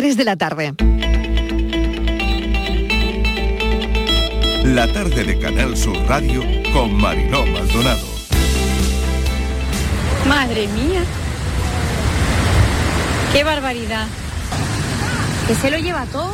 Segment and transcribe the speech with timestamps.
[0.00, 0.72] 3 de la tarde.
[4.64, 6.42] La tarde de Canal Sur Radio
[6.72, 8.06] con Mariló Maldonado.
[10.26, 11.02] Madre mía.
[13.34, 14.06] Qué barbaridad.
[15.46, 16.32] Que se lo lleva todo.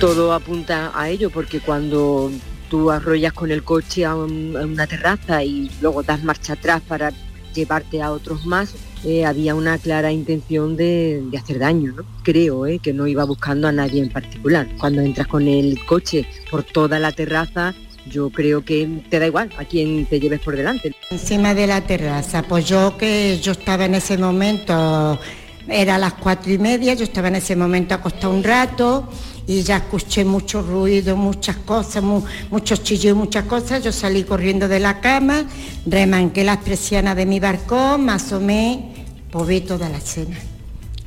[0.00, 2.30] Todo apunta a ello porque cuando
[2.70, 6.80] tú arrollas con el coche a, un- a una terraza y luego das marcha atrás
[6.88, 7.12] para
[7.54, 8.72] llevarte a otros más,
[9.04, 12.04] eh, había una clara intención de, hacer daño, ¿no?
[12.22, 14.66] Creo eh, que no iba buscando a nadie en particular.
[14.78, 17.74] Cuando entras con el coche por toda la terraza,
[18.10, 20.94] yo creo que te da igual a quién te lleves por delante.
[21.10, 25.18] Encima de la terraza, pues yo que yo estaba en ese momento,
[25.68, 29.08] era las cuatro y media, yo estaba en ese momento acostada un rato
[29.50, 33.82] y ya escuché mucho ruido, muchas cosas, mu- muchos chillos, muchas cosas.
[33.82, 35.44] Yo salí corriendo de la cama,
[35.86, 38.94] remanqué las persianas de mi balcón, me asomé,
[39.32, 40.36] pues vi toda la escena,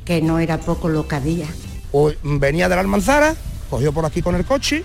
[0.04, 1.46] que no era poco lo que había.
[2.22, 3.34] Venía de la almanzara,
[3.70, 4.84] cogió por aquí con el coche,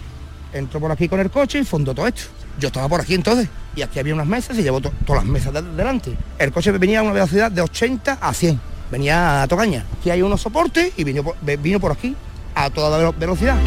[0.53, 2.21] entró por aquí con el coche y fundó todo esto.
[2.61, 5.31] Yo estaba por aquí entonces, y aquí había unas mesas y llevó to- todas las
[5.33, 6.15] mesas de- delante.
[6.37, 8.57] El coche venía a una velocidad de 80 a 100,
[8.89, 9.85] venía a Tocaña.
[9.99, 11.23] Aquí hay unos soportes y vino
[11.61, 12.15] vino por aquí
[12.55, 13.57] a toda velo- velocidad.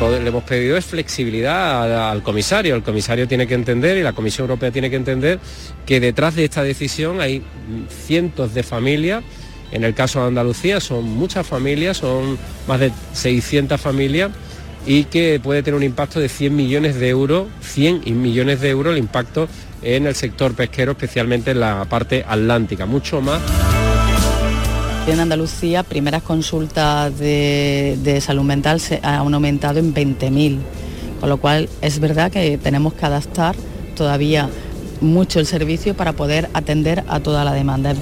[0.00, 2.74] Le hemos pedido es flexibilidad al comisario.
[2.74, 5.38] El comisario tiene que entender y la Comisión Europea tiene que entender
[5.86, 7.42] que detrás de esta decisión hay
[8.06, 9.24] cientos de familias.
[9.72, 12.36] En el caso de Andalucía son muchas familias, son
[12.68, 14.30] más de 600 familias
[14.86, 18.68] y que puede tener un impacto de 100 millones de euros, 100 y millones de
[18.70, 19.48] euros el impacto
[19.80, 23.40] en el sector pesquero, especialmente en la parte atlántica, mucho más
[25.06, 30.58] En Andalucía, primeras consultas de, salud mental se han aumentado en 20.000,
[31.20, 33.54] con lo cual es verdad que tenemos que adaptar
[33.96, 34.48] todavía
[35.02, 37.92] mucho el servicio para poder atender a toda la demanda.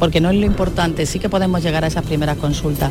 [0.00, 2.90] Porque no es lo importante, sí que podemos llegar a esas primeras consultas,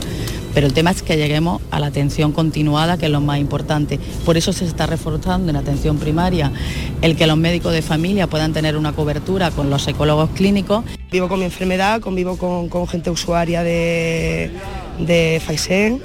[0.53, 3.99] pero el tema es que lleguemos a la atención continuada, que es lo más importante.
[4.23, 6.53] Por eso se está reforzando en atención primaria
[7.01, 11.27] el que los médicos de familia puedan tener una cobertura con los psicólogos clínicos Vivo
[11.27, 14.51] con mi enfermedad, convivo con, gente usuaria de,
[14.99, 15.99] de Faisen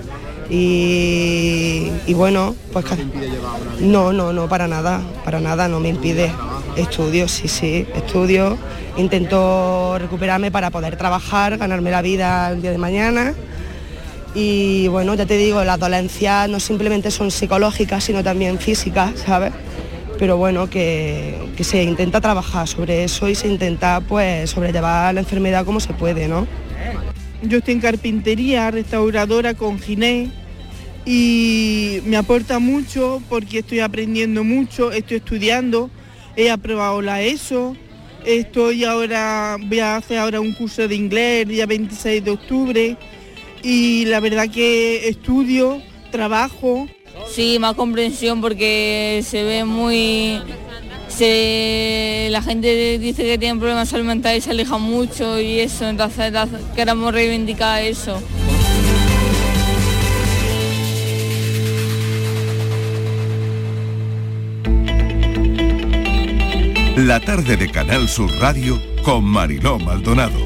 [0.48, 2.86] y, y bueno, pues
[3.80, 6.32] no, no, no, para nada, para nada, no me impide.
[6.76, 8.58] Estudio, sí, sí, estudio,
[8.96, 13.34] intento recuperarme para poder trabajar, ganarme la vida el día de mañana.
[14.34, 19.52] Y bueno, ya te digo, las dolencias no simplemente son psicológicas, sino también físicas, ¿sabes?
[20.18, 25.64] Pero bueno, que, se intenta trabajar sobre eso y se intenta pues sobrellevar la enfermedad
[25.64, 26.48] como se puede, ¿no?
[27.42, 30.30] Yo estoy en carpintería, restauradora con Ginés
[31.06, 35.90] y me aporta mucho porque estoy aprendiendo mucho, estoy estudiando,
[36.36, 37.76] he aprobado la ESO,
[38.24, 42.96] estoy ahora, voy a hacer ahora un curso de inglés el día 26 de octubre
[43.62, 45.80] y la verdad que estudio,
[46.10, 46.88] trabajo.
[47.30, 50.40] Sí, más comprensión porque se ve muy...
[51.08, 56.32] Se, la gente dice que tienen problemas mental y se aleja mucho y eso, entonces
[56.74, 58.20] queremos reivindicar eso.
[67.04, 70.38] La tarde de Canal Sur Radio con Mariló Maldonado.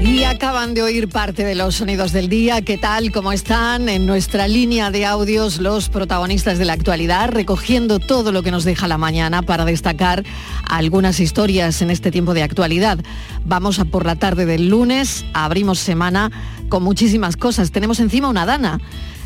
[0.00, 2.60] Y acaban de oír parte de los sonidos del día.
[2.62, 3.12] ¿Qué tal?
[3.12, 3.88] ¿Cómo están?
[3.88, 8.64] En nuestra línea de audios, los protagonistas de la actualidad, recogiendo todo lo que nos
[8.64, 10.24] deja la mañana para destacar
[10.68, 12.98] algunas historias en este tiempo de actualidad.
[13.44, 16.32] Vamos a por la tarde del lunes, abrimos semana
[16.68, 17.70] con muchísimas cosas.
[17.70, 18.80] Tenemos encima una dana.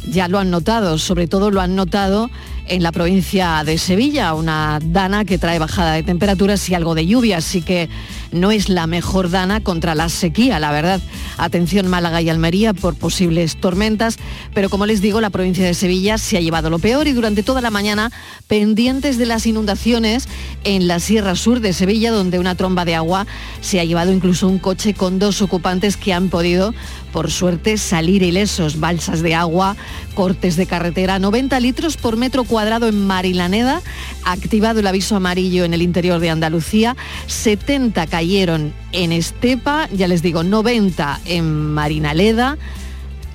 [0.07, 2.31] Ya lo han notado, sobre todo lo han notado
[2.69, 7.07] en la provincia de Sevilla, una dana que trae bajada de temperaturas y algo de
[7.07, 7.89] lluvia, así que
[8.33, 11.01] no es la mejor dana contra la sequía, la verdad.
[11.39, 14.19] Atención Málaga y Almería por posibles tormentas,
[14.55, 17.43] pero como les digo, la provincia de Sevilla se ha llevado lo peor y durante
[17.43, 18.11] toda la mañana
[18.47, 20.29] pendientes de las inundaciones
[20.65, 23.27] en la Sierra Sur de Sevilla, donde una tromba de agua
[23.61, 26.75] se ha llevado incluso un coche con dos ocupantes que han podido,
[27.13, 28.81] por suerte, salir ilesos.
[28.81, 29.77] Balsas de agua,
[30.19, 33.81] cortes de carretera, 90 litros por metro cuadrado en Marilaneda,
[34.25, 36.97] activado el aviso amarillo en el interior de Andalucía,
[37.29, 42.59] 70 cayeron en Estepa, ya les digo, 90 en Marinaleda,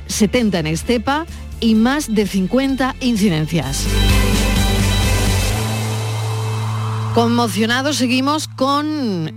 [0.07, 1.25] 70 en Estepa
[1.61, 3.85] y más de 50 incidencias.
[7.15, 9.31] Conmocionados seguimos con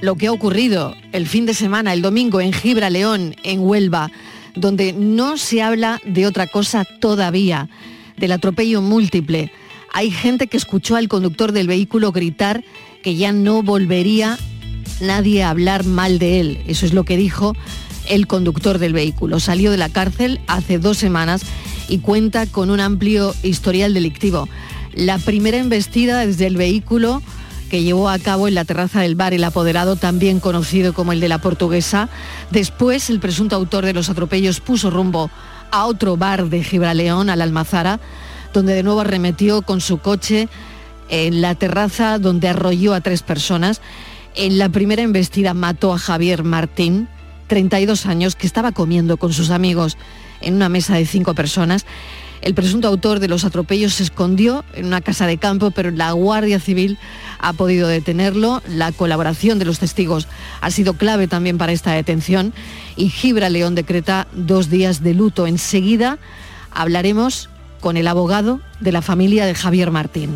[0.00, 4.10] lo que ha ocurrido el fin de semana, el domingo, en Gibra León, en Huelva,
[4.58, 7.68] donde no se habla de otra cosa todavía.
[8.16, 9.52] del atropello múltiple.
[9.92, 12.64] Hay gente que escuchó al conductor del vehículo gritar
[13.02, 14.36] que ya no volvería
[15.00, 16.58] nadie a hablar mal de él.
[16.66, 17.54] Eso es lo que dijo
[18.08, 19.38] el conductor del vehículo.
[19.40, 21.42] Salió de la cárcel hace dos semanas
[21.88, 24.48] y cuenta con un amplio historial delictivo.
[24.94, 27.22] La primera embestida desde el vehículo
[27.68, 31.20] que llevó a cabo en la terraza del bar el apoderado, también conocido como el
[31.20, 32.08] de la portuguesa.
[32.50, 35.30] Después, el presunto autor de los atropellos puso rumbo
[35.70, 38.00] a otro bar de Gibraleón, al Almazara,
[38.52, 40.48] donde de nuevo arremetió con su coche
[41.08, 43.80] en la terraza donde arrolló a tres personas.
[44.34, 47.08] En la primera embestida mató a Javier Martín,
[47.48, 49.96] 32 años, que estaba comiendo con sus amigos
[50.40, 51.86] en una mesa de cinco personas.
[52.40, 56.12] El presunto autor de los atropellos se escondió en una casa de campo, pero la
[56.12, 56.98] Guardia Civil
[57.38, 58.62] ha podido detenerlo.
[58.68, 60.28] La colaboración de los testigos
[60.60, 62.52] ha sido clave también para esta detención
[62.96, 65.46] y Gibra León decreta dos días de luto.
[65.46, 66.18] Enseguida
[66.70, 67.48] hablaremos
[67.80, 70.30] con el abogado de la familia de Javier Martín.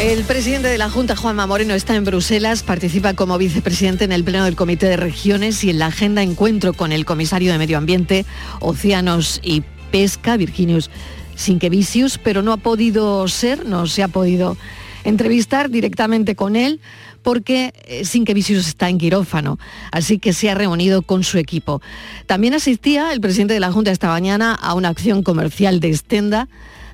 [0.00, 4.24] El presidente de la Junta, Juanma Moreno, está en Bruselas, participa como vicepresidente en el
[4.24, 7.76] Pleno del Comité de Regiones y en la agenda encuentro con el comisario de Medio
[7.76, 8.24] Ambiente,
[8.60, 10.90] Océanos y Pesca, Virginius
[11.34, 14.56] Sinquevicius, pero no ha podido ser, no se ha podido
[15.04, 16.80] entrevistar directamente con él
[17.22, 19.58] porque eh, Sinquevicius está en quirófano,
[19.92, 21.82] así que se ha reunido con su equipo.
[22.24, 26.48] También asistía el presidente de la Junta esta mañana a una acción comercial de Estenda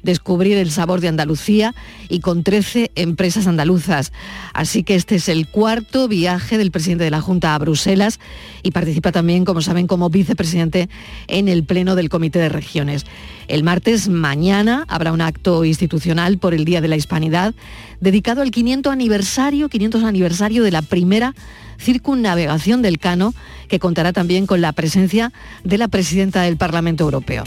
[0.07, 1.75] descubrir el sabor de Andalucía
[2.09, 4.13] y con 13 empresas andaluzas.
[4.55, 8.19] Así que este es el cuarto viaje del presidente de la Junta a Bruselas
[8.63, 10.89] y participa también, como saben, como vicepresidente
[11.27, 13.05] en el Pleno del Comité de Regiones.
[13.49, 17.55] El martes, mañana, habrá un acto institucional por el Día de la Hispanidad
[18.01, 21.35] dedicado al 500 aniversario, 500 aniversario de la primera
[21.79, 23.35] circunnavegación del Cano,
[23.69, 25.33] que contará también con la presencia
[25.65, 27.45] de la presidenta del Parlamento Europeo.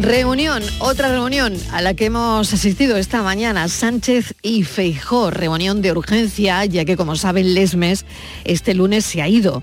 [0.00, 5.92] Reunión, otra reunión a la que hemos asistido esta mañana, Sánchez y Feijó, reunión de
[5.92, 8.06] urgencia, ya que como saben Lesmes
[8.44, 9.62] este lunes se ha ido.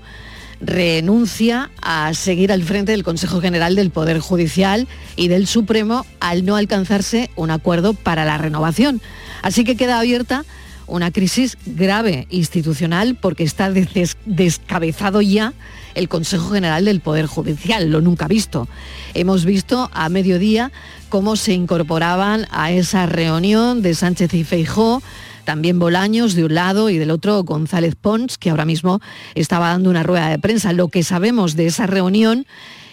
[0.60, 4.86] Renuncia a seguir al frente del Consejo General del Poder Judicial
[5.16, 9.00] y del Supremo al no alcanzarse un acuerdo para la renovación.
[9.42, 10.44] Así que queda abierta
[10.88, 15.54] una crisis grave institucional porque está descabezado ya
[15.94, 18.68] el Consejo General del Poder Judicial, lo nunca visto.
[19.14, 20.72] Hemos visto a mediodía
[21.08, 25.02] cómo se incorporaban a esa reunión de Sánchez y Feijó
[25.44, 29.00] también Bolaños de un lado y del otro González Pons, que ahora mismo
[29.34, 30.74] estaba dando una rueda de prensa.
[30.74, 32.46] Lo que sabemos de esa reunión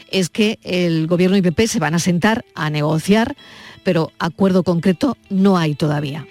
[0.09, 3.35] es que el Gobierno y PP se van a sentar a negociar,
[3.83, 6.25] pero acuerdo concreto no hay todavía.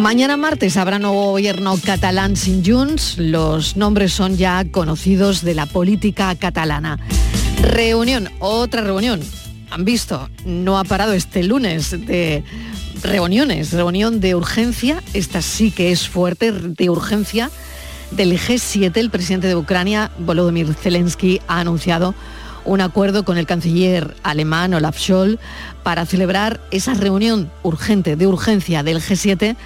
[0.00, 3.18] Mañana martes habrá nuevo gobierno catalán sin Junts.
[3.18, 6.98] Los nombres son ya conocidos de la política catalana.
[7.60, 9.20] Reunión, otra reunión.
[9.68, 12.42] Han visto, no ha parado este lunes de
[13.02, 13.74] reuniones.
[13.74, 17.50] Reunión de urgencia, esta sí que es fuerte, de urgencia
[18.10, 18.96] del G7.
[18.96, 22.14] El presidente de Ucrania, Volodymyr Zelensky, ha anunciado
[22.64, 25.38] un acuerdo con el canciller alemán Olaf Scholz
[25.82, 29.56] para celebrar esa reunión urgente, de urgencia del G7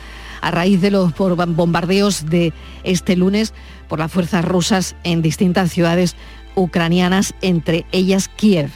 [0.44, 2.52] a raíz de los bombardeos de
[2.82, 3.54] este lunes
[3.88, 6.16] por las fuerzas rusas en distintas ciudades
[6.54, 8.70] ucranianas, entre ellas Kiev.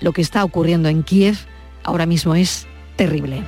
[0.00, 1.36] Lo que está ocurriendo en Kiev
[1.84, 3.42] ahora mismo es terrible.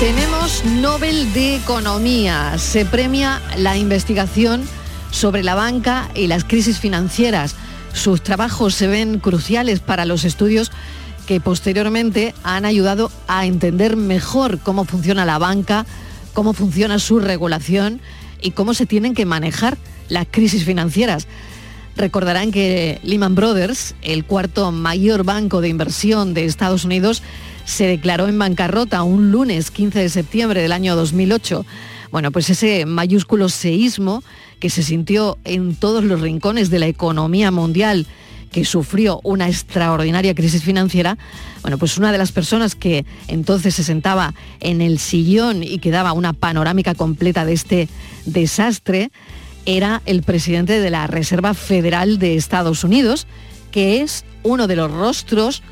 [0.00, 2.58] Tenemos Nobel de Economía.
[2.58, 4.68] Se premia la investigación
[5.10, 7.54] sobre la banca y las crisis financieras.
[7.94, 10.72] Sus trabajos se ven cruciales para los estudios
[11.26, 15.86] que posteriormente han ayudado a entender mejor cómo funciona la banca,
[16.34, 18.00] cómo funciona su regulación
[18.40, 21.26] y cómo se tienen que manejar las crisis financieras.
[21.96, 27.22] Recordarán que Lehman Brothers, el cuarto mayor banco de inversión de Estados Unidos,
[27.64, 31.64] se declaró en bancarrota un lunes 15 de septiembre del año 2008.
[32.10, 34.22] Bueno, pues ese mayúsculo seísmo
[34.58, 38.06] que se sintió en todos los rincones de la economía mundial
[38.52, 41.18] que sufrió una extraordinaria crisis financiera,
[41.62, 45.90] bueno, pues una de las personas que entonces se sentaba en el sillón y que
[45.90, 47.88] daba una panorámica completa de este
[48.26, 49.10] desastre
[49.64, 53.26] era el presidente de la Reserva Federal de Estados Unidos,
[53.70, 55.62] que es uno de los rostros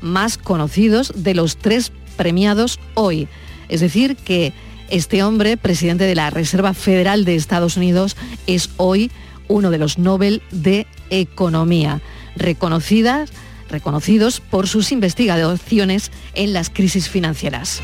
[0.00, 3.28] más conocidos de los tres premiados hoy.
[3.68, 4.52] Es decir, que
[4.88, 8.16] este hombre, presidente de la Reserva Federal de Estados Unidos,
[8.46, 9.10] es hoy
[9.48, 12.00] uno de los Nobel de Economía
[12.36, 13.30] reconocidas,
[13.68, 17.80] reconocidos por sus investigaciones en las crisis financieras.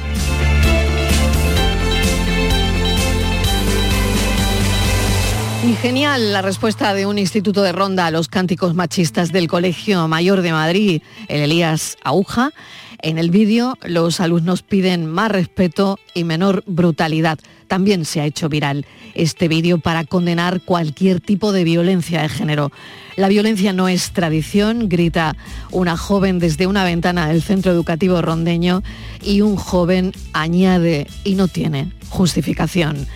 [5.66, 10.06] Y genial la respuesta de un instituto de ronda a los cánticos machistas del Colegio
[10.06, 12.52] Mayor de Madrid, el Elías Aguja.
[13.00, 17.38] En el vídeo los alumnos piden más respeto y menor brutalidad.
[17.68, 22.70] También se ha hecho viral este vídeo para condenar cualquier tipo de violencia de género.
[23.16, 25.36] La violencia no es tradición, grita
[25.72, 28.82] una joven desde una ventana del centro educativo rondeño
[29.22, 33.06] y un joven añade y no tiene justificación.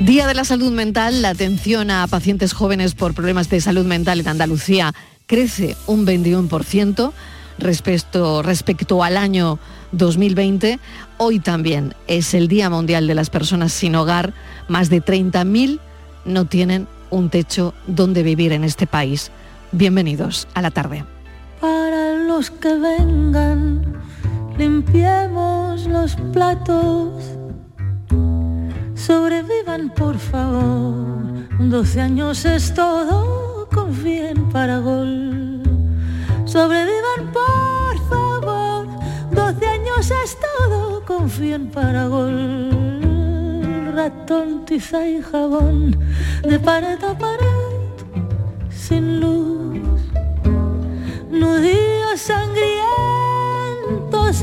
[0.00, 4.20] Día de la Salud Mental, la atención a pacientes jóvenes por problemas de salud mental
[4.20, 4.92] en Andalucía
[5.26, 7.12] crece un 21%
[7.58, 9.58] respecto, respecto al año
[9.92, 10.78] 2020.
[11.18, 14.34] Hoy también es el Día Mundial de las Personas sin Hogar.
[14.68, 15.80] Más de 30.000
[16.24, 19.30] no tienen un techo donde vivir en este país.
[19.72, 21.04] Bienvenidos a la tarde.
[21.60, 24.02] Para los que vengan,
[24.58, 27.38] limpiemos los platos
[29.06, 31.46] Sobrevivan, por favor.
[31.58, 35.63] 12 años es todo, confíen para gol.
[36.54, 38.86] Sobrevivan, por favor.
[39.32, 42.70] 12 años es todo, confíen para gol.
[43.92, 45.98] Ratón, tiza y jabón,
[46.44, 47.90] de pared a pared,
[48.70, 49.80] sin luz.
[51.28, 52.84] Nudillos sangrientos,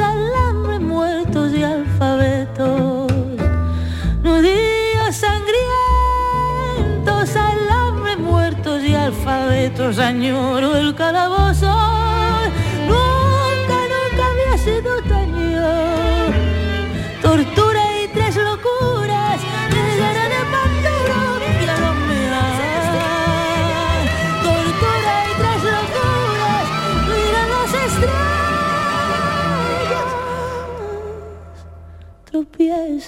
[0.02, 3.10] alambre muertos y alfabetos
[4.22, 11.71] Nudillos sangrientos, alambres muertos y alfabetos, añoro el calabozo.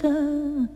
[0.04, 0.70] Tropiezan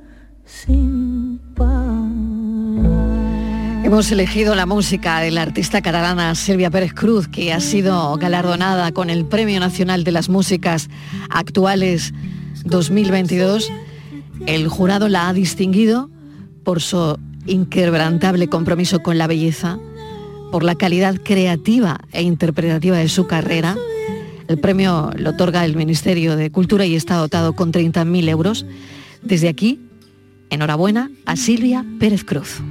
[3.84, 8.94] Hemos elegido la música de la artista catalana Silvia Pérez Cruz, que ha sido galardonada
[8.94, 10.90] con el Premio Nacional de las Músicas
[11.30, 12.14] Actuales
[12.64, 13.70] 2022.
[14.46, 16.10] El jurado la ha distinguido
[16.64, 19.78] por su inquebrantable compromiso con la belleza,
[20.54, 23.76] por la calidad creativa e interpretativa de su carrera.
[24.48, 28.66] El premio lo otorga el Ministerio de Cultura y está dotado con 30.000 euros.
[29.22, 29.80] Desde aquí,
[30.50, 32.62] enhorabuena a Silvia Pérez Cruz.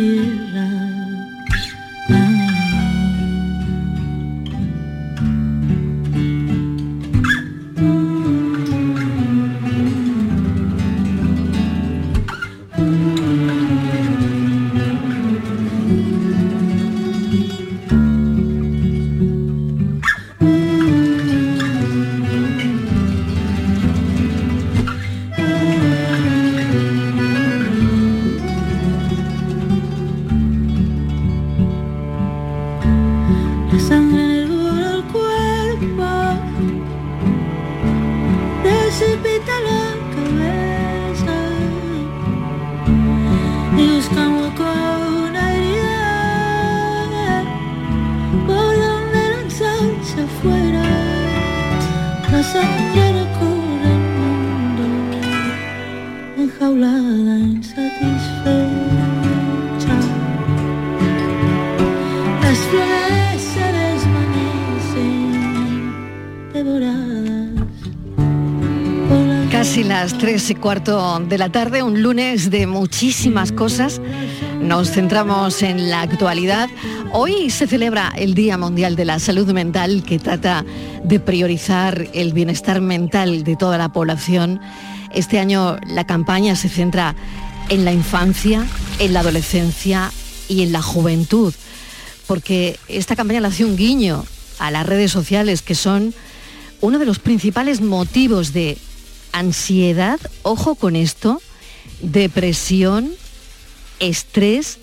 [0.00, 0.29] too.
[70.30, 74.00] 3 y cuarto de la tarde, un lunes de muchísimas cosas.
[74.60, 76.68] Nos centramos en la actualidad.
[77.12, 80.64] Hoy se celebra el Día Mundial de la Salud Mental que trata
[81.02, 84.60] de priorizar el bienestar mental de toda la población.
[85.12, 87.16] Este año la campaña se centra
[87.68, 88.64] en la infancia,
[89.00, 90.12] en la adolescencia
[90.48, 91.52] y en la juventud,
[92.28, 94.24] porque esta campaña le hace un guiño
[94.60, 96.14] a las redes sociales que son
[96.80, 98.78] uno de los principales motivos de
[99.32, 101.40] ansiedad, ojo con esto,
[102.00, 103.12] depresión,
[103.98, 104.78] estrés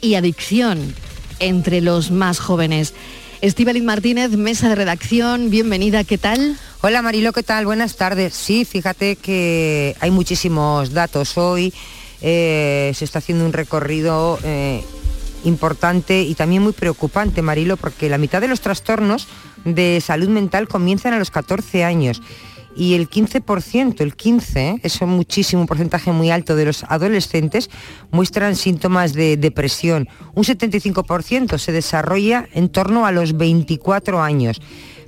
[0.00, 0.94] y adicción.
[1.38, 2.94] entre los más jóvenes.
[3.42, 6.56] Estíbaliz Martínez, mesa de redacción, bienvenida, ¿qué tal?
[6.80, 7.66] Hola Marilo, ¿qué tal?
[7.66, 8.32] Buenas tardes.
[8.32, 11.74] Sí, fíjate que hay muchísimos datos hoy.
[12.22, 14.82] Eh, se está haciendo un recorrido eh,
[15.44, 19.28] importante y también muy preocupante, Marilo, porque la mitad de los trastornos
[19.66, 22.22] de salud mental comienzan a los 14 años
[22.76, 27.70] y el 15%, el 15, es muchísimo, un porcentaje muy alto de los adolescentes
[28.10, 30.08] muestran síntomas de depresión.
[30.34, 34.60] Un 75% se desarrolla en torno a los 24 años.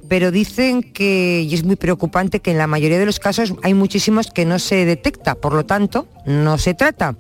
[0.09, 3.75] Pero dicen que, y es muy preocupante, que en la mayoría de los casos hay
[3.75, 7.17] muchísimos que no se detecta, por lo tanto, no se trata.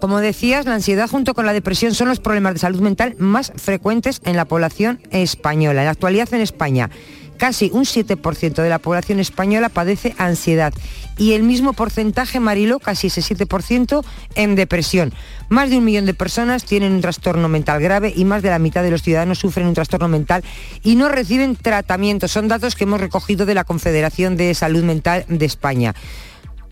[0.00, 3.52] Como decías, la ansiedad junto con la depresión son los problemas de salud mental más
[3.56, 5.80] frecuentes en la población española.
[5.80, 6.90] En la actualidad en España,
[7.38, 10.74] casi un 7% de la población española padece ansiedad
[11.16, 14.04] y el mismo porcentaje, Marilo, casi ese 7%
[14.34, 15.12] en depresión.
[15.48, 18.58] Más de un millón de personas tienen un trastorno mental grave y más de la
[18.58, 20.44] mitad de los ciudadanos sufren un trastorno mental
[20.82, 22.28] y no reciben tratamiento.
[22.28, 25.94] Son datos que hemos recogido de la Confederación de Salud Mental de España.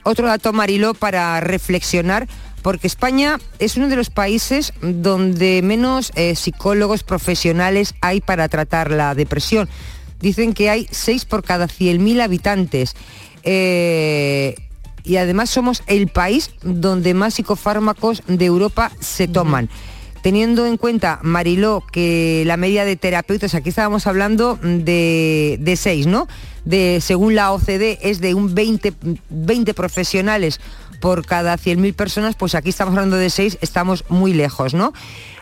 [0.05, 2.29] Otro dato, Marilo, para reflexionar
[2.63, 8.91] porque España es uno de los países donde menos eh, psicólogos profesionales hay para tratar
[8.91, 9.69] la depresión.
[10.21, 12.95] Dicen que hay 6 por cada 100.000 habitantes.
[13.43, 14.55] Eh,
[15.05, 19.71] y además somos el país donde más psicofármacos de Europa se toman.
[20.23, 26.09] Teniendo en cuenta, Mariló, que la media de terapeutas, aquí estábamos hablando de, de 6,
[26.09, 26.27] ¿no?
[26.65, 28.93] De, según la OCDE es de un 20,
[29.29, 30.61] 20 profesionales
[31.01, 34.93] por cada 100.000 personas, pues aquí estamos hablando de 6, estamos muy lejos, ¿no?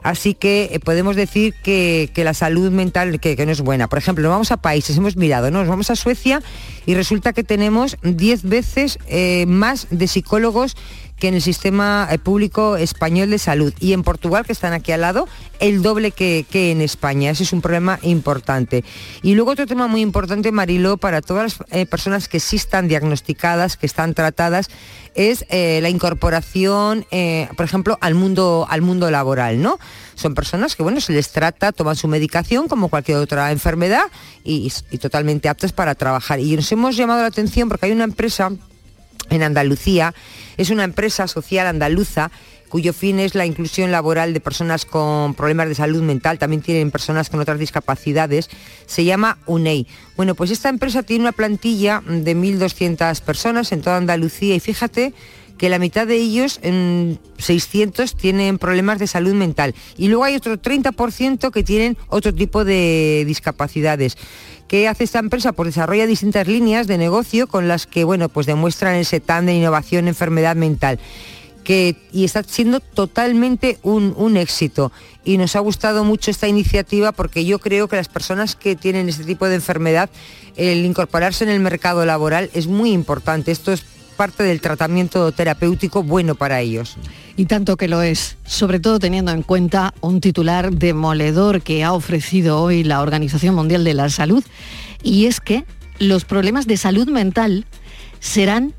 [0.05, 3.89] Así que eh, podemos decir que, la salud mental que, no es buena.
[3.89, 5.61] Por ejemplo, nos vamos a países, hemos mirado, ¿no?
[5.61, 6.43] Nos vamos a Suecia
[6.85, 10.77] y resulta que tenemos 10 veces eh, más de psicólogos
[11.19, 13.73] que en el sistema eh, público español de salud.
[13.81, 15.27] Y en Portugal, que están aquí al lado,
[15.59, 17.31] el doble que, en España.
[17.31, 18.85] Ese es un problema importante.
[19.23, 23.79] Y luego otro tema muy importante, Mariló, para todas las personas que sí están diagnosticadas,
[23.79, 24.69] que están tratadas,
[25.14, 27.07] es la incorporación,
[27.57, 29.79] por ejemplo, al mundo, al mundo laboral, ¿no?
[30.14, 34.04] Son personas que, bueno, se les trata, toman su medicación como cualquier otra enfermedad
[34.44, 36.40] y, y totalmente aptas para trabajar.
[36.40, 38.50] Y nos hemos llamado la atención porque hay una empresa
[39.30, 40.14] en Andalucía.
[40.57, 42.30] Es una empresa social andaluza
[42.74, 46.90] cuyo fin es la inclusión laboral de personas con problemas de salud mental, también tienen
[46.90, 48.50] personas con otras discapacidades,
[48.87, 49.87] se llama UNEI.
[50.16, 55.14] Bueno, pues esta empresa tiene una plantilla de 1.200 personas en toda Andalucía y fíjate
[55.59, 60.35] que la mitad de ellos, en 600, tienen problemas de salud mental y luego hay
[60.35, 64.17] otro 30% que tienen otro tipo de discapacidades.
[64.69, 65.53] ¿Qué hace esta empresa?
[65.53, 69.55] Pues desarrolla distintas líneas de negocio con las que, bueno, pues demuestran ese TAN de
[69.55, 70.99] innovación, enfermedad mental.
[71.64, 74.93] Que, y está siendo totalmente un, éxito.
[75.25, 79.09] Y nos ha gustado mucho esta iniciativa porque yo creo que las personas que tienen
[79.09, 80.11] este tipo de enfermedad,
[80.57, 83.51] el incorporarse en el mercado laboral es muy importante.
[83.51, 86.96] Esto es parte del tratamiento terapéutico bueno para ellos.
[87.37, 91.92] Y tanto que lo es, sobre todo teniendo en cuenta un titular demoledor que ha
[91.92, 94.44] ofrecido hoy la Organización Mundial de la Salud,
[95.03, 95.64] y es que
[95.98, 97.66] los problemas de salud mental
[98.20, 98.74] serán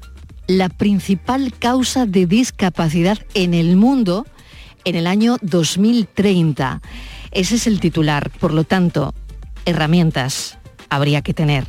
[0.47, 4.25] la principal causa de discapacidad en el mundo
[4.83, 6.81] en el año 2030.
[7.31, 9.13] Ese es el titular, por lo tanto,
[9.65, 10.57] herramientas
[10.89, 11.67] habría que tener.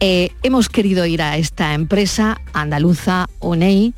[0.00, 3.94] Eh, hemos querido ir a esta empresa andaluza, UNEI,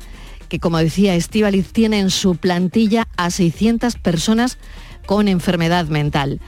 [0.49, 4.57] que como decía Estivaliz, tiene en su plantilla a 600 personas
[5.05, 6.39] con enfermedad mental.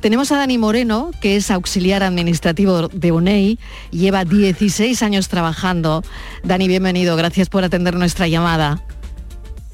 [0.00, 3.58] Tenemos a Dani Moreno, que es auxiliar administrativo de UNEI,
[3.92, 6.02] lleva 16 años trabajando.
[6.42, 8.82] Dani, bienvenido, gracias por atender nuestra llamada.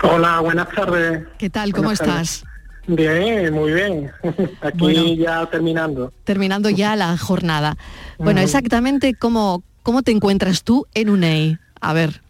[0.02, 1.26] Hola, buenas tardes.
[1.38, 1.72] ¿Qué tal?
[1.72, 2.44] ¿Cómo estás?
[2.88, 4.10] Bien, muy bien.
[4.62, 6.12] Aquí ya terminando.
[6.24, 7.76] Terminando ya la jornada.
[8.18, 11.58] Bueno, exactamente cómo, cómo te encuentras tú en UNEI.
[11.80, 12.22] A ver.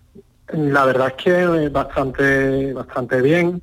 [0.52, 3.62] La verdad es que bastante, bastante bien.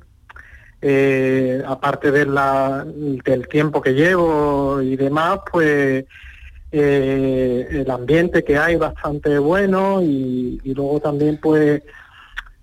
[0.80, 6.04] Eh, aparte de la, del tiempo que llevo y demás, pues
[6.72, 11.82] eh, el ambiente que hay bastante bueno y, y luego también pues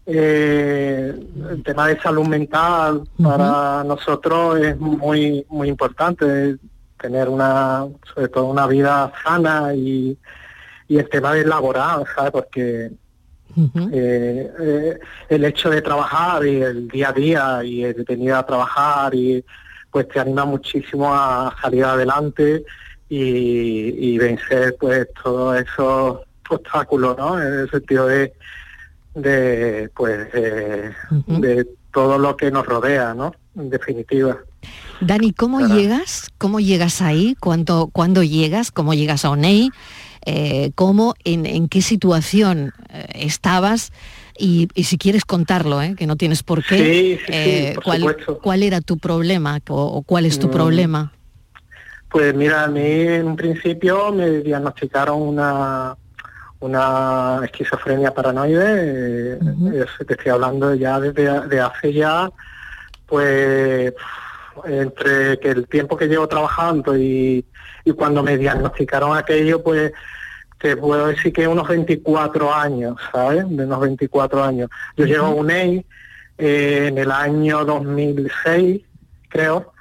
[0.06, 1.14] eh,
[1.50, 6.58] el tema de salud mental para nosotros es muy muy importante
[7.00, 10.18] tener una sobre todo una vida sana y,
[10.90, 12.92] y el tema del laboral sabes porque
[13.92, 18.46] eh, eh, el hecho de trabajar y el día a día y el venir a
[18.46, 19.46] trabajar y
[19.90, 22.66] pues te anima muchísimo a salir adelante
[23.08, 28.34] y, y vencer pues todos esos obstáculos no en el sentido de
[29.14, 33.34] de pues de todo lo que nos rodea, ¿no?
[33.56, 34.40] En definitiva.
[35.02, 36.32] Dani, ¿cómo llegas?
[36.38, 37.36] ¿Cómo llegas ahí?
[37.40, 38.72] ¿Cuándo, ¿Cuándo llegas?
[38.72, 39.70] ¿Cómo llegas a ONEI?
[40.26, 43.92] Eh, ¿Cómo, en, qué situación eh, estabas?
[44.38, 45.96] Y, si quieres contarlo, ¿eh?
[45.96, 50.48] que no tienes por qué, sí, ¿cuál, ¿cuál, era tu problema o, cuál es tu
[50.48, 50.52] mm.
[50.52, 51.14] problema?
[52.10, 55.96] Pues mira, a mí en un principio me diagnosticaron una,
[56.64, 59.38] una esquizofrenia paranoide,
[60.08, 62.32] te estoy hablando ya desde de hace ya,
[63.06, 63.94] pues
[64.64, 67.46] entre que el tiempo que llevo trabajando y,
[67.98, 69.92] cuando me diagnosticaron aquello, pues
[70.58, 73.46] te puedo decir que unos 24 años, ¿sabes?
[73.50, 74.70] De unos 24 años.
[74.96, 75.86] Yo llego a UNEI
[76.38, 78.82] eh, en el año 2006,
[79.28, 79.74] creo,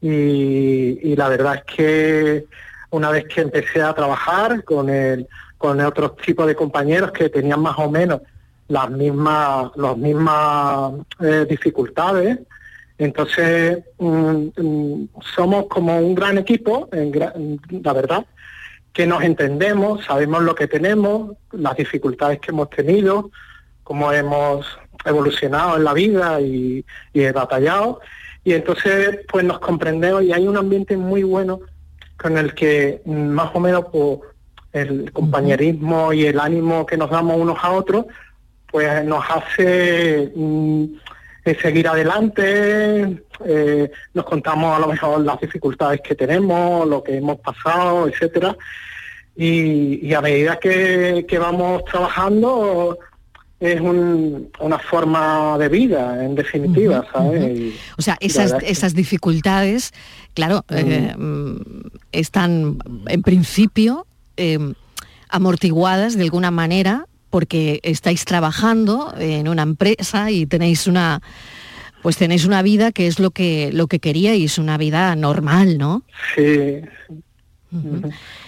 [0.00, 2.44] y, la verdad es que
[2.90, 5.26] una vez que empecé a trabajar con el
[5.58, 8.22] con otros tipos de compañeros que tenían más o menos
[8.68, 12.38] las mismas las mismas eh, dificultades.
[12.96, 18.26] Entonces mm, mm, somos como un gran equipo la verdad
[18.92, 23.30] que nos entendemos sabemos lo que tenemos las dificultades que hemos tenido
[23.84, 24.66] cómo hemos
[25.04, 28.00] evolucionado en la vida y, y he batallado.
[28.44, 31.60] Y entonces pues nos comprendemos y hay un ambiente muy bueno
[32.18, 34.18] con el que más o menos pues,
[34.72, 38.06] el compañerismo y el ánimo que nos damos unos a otros,
[38.70, 40.84] pues nos hace mm,
[41.44, 47.16] eh, seguir adelante, eh, nos contamos a lo mejor las dificultades que tenemos, lo que
[47.16, 48.56] hemos pasado, etcétera.
[49.34, 52.98] Y, a medida que, vamos trabajando,
[53.60, 57.74] es una forma de vida, en definitiva, ¿sabes?
[57.96, 59.92] o sea, esas, esas dificultades,
[60.34, 61.56] claro, eh, mm,
[62.10, 64.07] están en principio
[64.38, 64.74] Em,
[65.30, 71.20] amortiguadas de alguna manera porque estáis trabajando en una empresa y tenéis una
[72.02, 76.04] pues tenéis una vida que es lo que lo que queríais, una vida normal, ¿no?
[76.36, 76.80] Sí.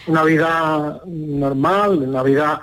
[0.07, 2.63] Una vida normal, una vida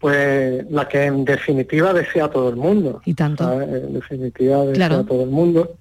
[0.00, 3.02] pues la que en definitiva desea todo el mundo.
[3.04, 3.60] Y tanto.
[3.60, 5.76] En definitiva desea todo el mundo.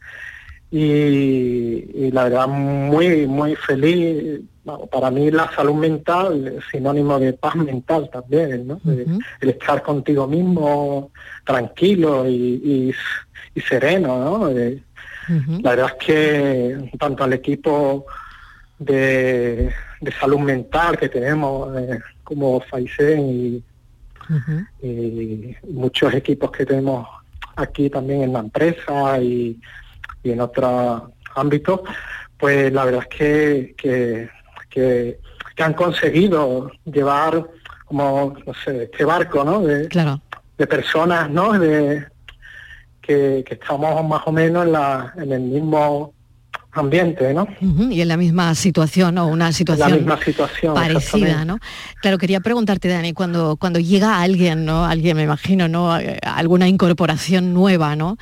[0.70, 4.42] Y, y, la verdad muy muy feliz
[4.92, 8.82] para mí la salud mental es sinónimo de paz mental también, ¿no?
[8.86, 11.12] El estar contigo mismo
[11.44, 12.94] tranquilo y,
[13.68, 14.50] sereno, ¿no?
[15.62, 18.06] La verdad es que tanto al equipo
[18.80, 19.74] de,
[20.20, 23.64] salud mental que tenemos eh, como Faisen y,
[24.82, 27.08] y, muchos equipos que tenemos
[27.56, 29.60] aquí también en la empresa y,
[30.24, 31.04] en otros
[31.36, 31.82] ámbitos,
[32.38, 34.30] pues la verdad es que que,
[35.58, 37.48] han conseguido llevar
[37.86, 39.62] como, no sé, este barco, ¿no?
[39.62, 39.88] De,
[40.58, 41.54] de personas, ¿no?
[41.54, 42.06] De,
[43.04, 46.14] que, estamos más o menos en, la, en el mismo
[46.74, 47.48] ambiente, ¿no?
[47.62, 51.60] y en la misma situación o una situación, la misma situación parecida, ¿no?
[52.02, 54.86] Claro, quería preguntarte, Dani, cuando, cuando llega alguien, ¿no?
[54.86, 56.00] Alguien, me imagino, ¿no?
[56.00, 58.18] Eh, alguna incorporación nueva, ¿no?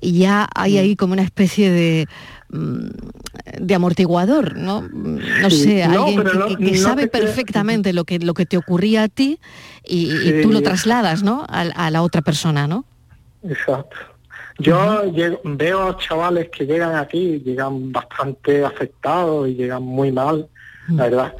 [0.00, 0.78] Y ya hay mm.
[0.78, 2.06] ahí como una especie de
[2.48, 2.90] Mm,
[3.58, 4.82] de amortiguador, ¿no?
[4.82, 6.22] No sé, alguien
[6.58, 9.40] que, sabe perfectamente lo que lo que te ocurría a ti
[9.84, 11.44] y, tú lo trasladas, ¿no?
[11.48, 12.84] A, la otra persona, ¿no?
[13.42, 13.96] Exacto.
[14.58, 15.12] Yo
[15.44, 20.48] veo chavales que llegan aquí, llegan bastante afectados y llegan muy mal,
[20.88, 21.34] la verdad.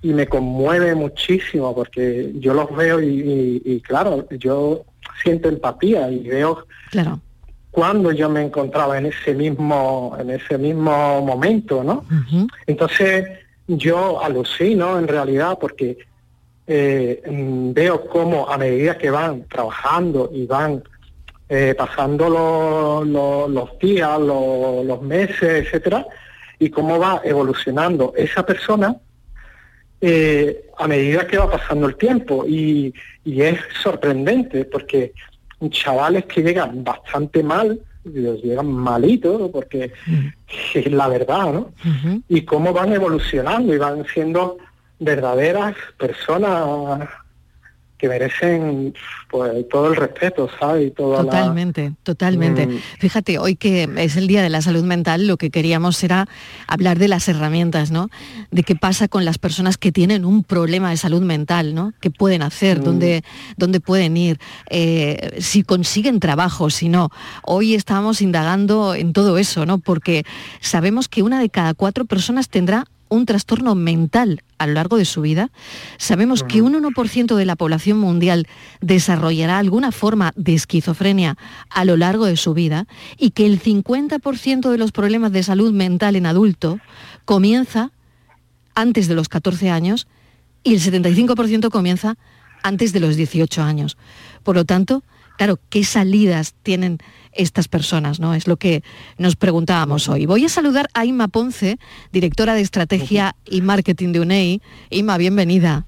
[0.00, 4.84] Y me conmueve muchísimo porque yo los veo y, y claro, yo
[5.22, 7.20] siento empatía y veo claro
[7.70, 12.04] cuando yo me encontraba en ese mismo, en ese mismo momento, ¿no?
[12.66, 13.28] Entonces
[13.68, 15.98] yo alucino en realidad porque
[16.66, 20.82] eh, mm, veo cómo a medida que van trabajando y van
[21.48, 23.04] eh, pasando
[23.48, 26.06] los días, los meses, etcétera,
[26.58, 28.96] y cómo va evolucionando esa persona
[30.00, 32.44] eh, a medida que va pasando el tiempo.
[32.46, 32.92] Y,
[33.24, 35.12] y es sorprendente porque
[35.70, 39.92] chavales que llegan bastante mal, los llegan malitos, porque
[40.74, 41.72] es la verdad, ¿no?
[42.28, 44.58] Y cómo van evolucionando y van siendo
[45.00, 47.08] verdaderas personas
[47.98, 48.94] que merecen
[49.28, 50.94] pues, todo el respeto, ¿sabes?
[50.94, 52.66] totalmente, totalmente.
[52.66, 52.78] Mm.
[52.98, 56.28] Fíjate, hoy que es el Día de la Salud Mental, lo que queríamos era
[56.66, 58.08] hablar de las herramientas, ¿no?
[58.50, 61.92] De qué pasa con las personas que tienen un problema de salud mental, ¿no?
[62.00, 62.80] ¿Qué pueden hacer?
[62.80, 62.84] Mm.
[62.84, 63.24] ¿Dónde,
[63.56, 64.38] ¿Dónde, pueden ir?
[64.70, 67.10] Eh, si consiguen trabajo, si no.
[67.42, 69.78] Hoy estamos indagando en todo eso, ¿no?
[69.78, 70.24] Porque
[70.60, 75.04] sabemos que una de cada cuatro personas tendrá un trastorno mental a lo largo de
[75.04, 75.50] su vida.
[75.96, 78.46] Sabemos que un 1% de la población mundial
[78.80, 81.36] desarrollará alguna forma de esquizofrenia
[81.70, 85.72] a lo largo de su vida y que el 50% de los problemas de salud
[85.72, 86.78] mental en adulto
[87.24, 87.92] comienza
[88.74, 90.06] antes de los 14 años
[90.62, 92.16] y el 75% comienza
[92.62, 93.96] antes de los 18 años.
[94.42, 95.02] Por lo tanto,
[95.38, 96.98] claro, ¿qué salidas tienen
[97.32, 98.20] estas personas?
[98.20, 98.34] ¿no?
[98.34, 98.82] Es lo que
[99.16, 100.26] nos preguntábamos hoy.
[100.26, 101.78] Voy a saludar a Inma Ponce,
[102.12, 104.62] directora de Estrategia y Marketing de UNEI.
[104.90, 105.86] Inma, bienvenida.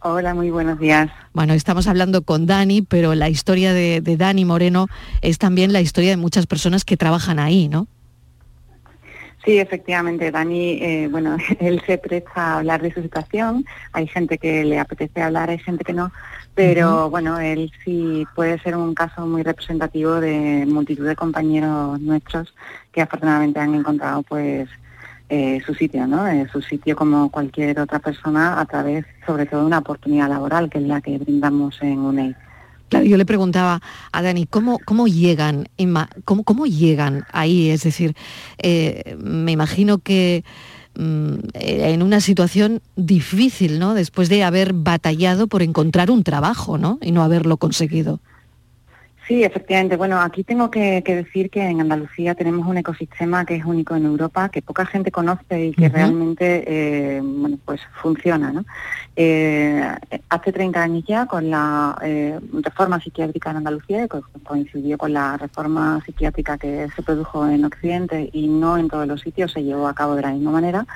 [0.00, 1.10] Hola, muy buenos días.
[1.32, 4.88] Bueno, estamos hablando con Dani, pero la historia de, de Dani Moreno
[5.22, 7.88] es también la historia de muchas personas que trabajan ahí, ¿no?
[9.48, 14.36] Sí, efectivamente, Dani, eh, bueno, él se presta a hablar de su situación, hay gente
[14.36, 16.12] que le apetece hablar, hay gente que no,
[16.58, 22.52] pero bueno, él sí puede ser un caso muy representativo de multitud de compañeros nuestros
[22.90, 24.68] que afortunadamente han encontrado pues
[25.28, 26.26] eh, su sitio, ¿no?
[26.26, 30.68] Eh, su sitio como cualquier otra persona a través sobre todo de una oportunidad laboral
[30.68, 32.34] que es la que brindamos en UNEI.
[32.88, 35.68] Claro, yo le preguntaba a Dani, ¿cómo, cómo llegan,
[36.24, 37.70] cómo, cómo llegan ahí?
[37.70, 38.16] Es decir,
[38.60, 40.42] eh, me imagino que
[40.98, 43.94] en una situación difícil, ¿no?
[43.94, 46.98] Después de haber batallado por encontrar un trabajo, ¿no?
[47.00, 48.20] Y no haberlo conseguido.
[49.28, 49.96] Sí, efectivamente.
[49.96, 54.06] Bueno, aquí tengo que, decir que en Andalucía tenemos un ecosistema que es único en
[54.06, 58.64] Europa, que poca gente conoce y que realmente, eh, bueno, pues funciona, ¿no?
[59.16, 59.86] Eh,
[60.30, 65.36] hace 30 años ya, con la eh, reforma psiquiátrica en Andalucía, que coincidió con la
[65.36, 69.88] reforma psiquiátrica que se produjo en Occidente y no en todos los sitios, se llevó
[69.88, 70.86] a cabo de la misma manera,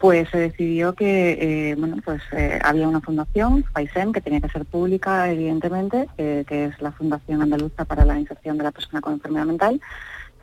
[0.00, 4.48] pues se decidió que eh, bueno pues eh, había una fundación, FAISEM, que tenía que
[4.48, 9.12] ser pública, evidentemente, que es la Fundación Andaluza para la Inserción de la Persona con
[9.12, 9.80] Enfermedad Mental,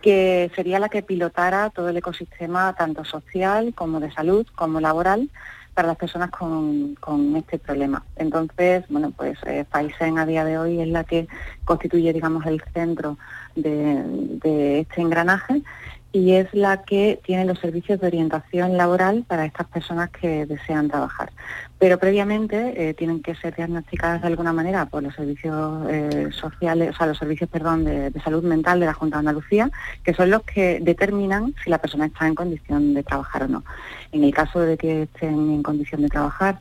[0.01, 5.29] que sería la que pilotara todo el ecosistema, tanto social como de salud, como laboral,
[5.73, 6.95] para las personas con,
[7.35, 8.03] este problema.
[8.15, 11.27] Entonces, bueno, pues eh, FAISEM a día de hoy es la que
[11.65, 13.17] constituye, digamos, el centro
[13.55, 15.63] de este engranaje
[16.11, 20.87] y es la que tiene los servicios de orientación laboral para estas personas que desean
[20.87, 21.31] trabajar.
[21.79, 26.91] Pero previamente eh, tienen que ser diagnosticadas de alguna manera por los servicios eh, sociales,
[26.95, 29.69] o sea, los servicios, perdón, de, de, salud mental de la Junta de Andalucía,
[30.03, 33.63] que son los que determinan si la persona está en condición de trabajar o no.
[34.11, 36.59] En el caso de que estén en condición de trabajar,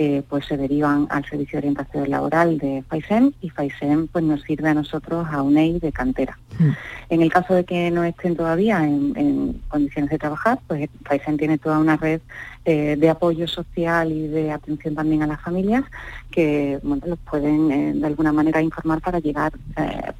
[0.00, 4.42] eh, pues se derivan al Servicio de Orientación Laboral de FAISEM y FAISEM pues nos
[4.42, 6.38] sirve a nosotros a UNEI de cantera.
[6.58, 6.70] Mm.
[7.10, 11.58] En el caso de que no estén todavía en, condiciones de trabajar, pues FAISEM tiene
[11.58, 12.20] toda una red
[12.64, 15.82] eh, de apoyo social y de atención también a las familias
[16.30, 19.52] que bueno, los pueden eh, de alguna manera informar para llegar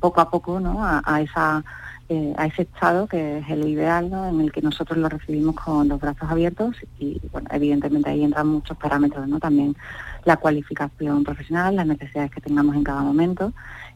[0.00, 0.78] poco a poco ¿no?
[0.84, 1.64] a esa
[2.10, 5.88] eh, a ese estado que es el ideal en el que nosotros lo recibimos con
[5.88, 9.76] los brazos abiertos y bueno evidentemente ahí entran muchos parámetros no también
[10.24, 13.52] la cualificación profesional las necesidades que tengamos en cada momento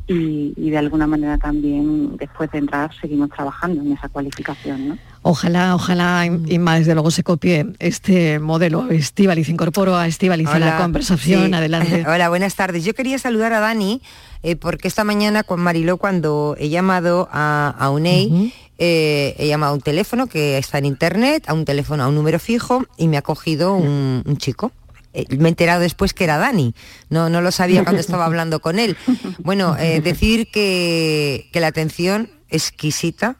[0.07, 4.99] y, de alguna manera también después de entrar seguimos trabajando en esa cualificación ¿no?
[5.25, 8.91] Ojalá, ojalá, Inma, desde luego se copie este modelo.
[8.91, 11.55] Estivaliz, incorporo a Estivaliz a la conversación.
[11.55, 12.05] Adelante.
[12.09, 12.85] Hola, buenas tardes.
[12.85, 14.03] Yo quería saludar a Dani,
[14.43, 19.75] eh, porque esta mañana con Mariló, cuando he llamado a, UNEI, eh, he llamado a
[19.75, 23.17] un teléfono que está en internet, a un teléfono, a un número fijo, y me
[23.17, 24.73] ha cogido un, chico.
[25.15, 26.75] Eh, me he enterado después que era Dani,
[27.11, 28.97] no, no lo sabía cuando estaba hablando con él.
[29.39, 33.37] Bueno, decir que, que, la atención exquisita,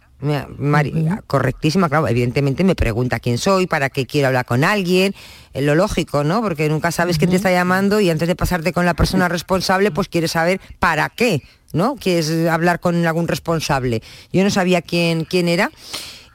[1.27, 5.15] correctísima, claro, evidentemente me pregunta quién soy, para qué quiero hablar con alguien,
[5.53, 6.41] eh, lo lógico, ¿no?
[6.43, 9.91] Porque nunca sabes quién te está llamando y antes de pasarte con la persona responsable,
[9.91, 11.97] pues quieres saber para qué, ¿no?
[11.97, 14.03] Quieres hablar con algún responsable.
[14.33, 15.71] Yo no sabía quién, quién era.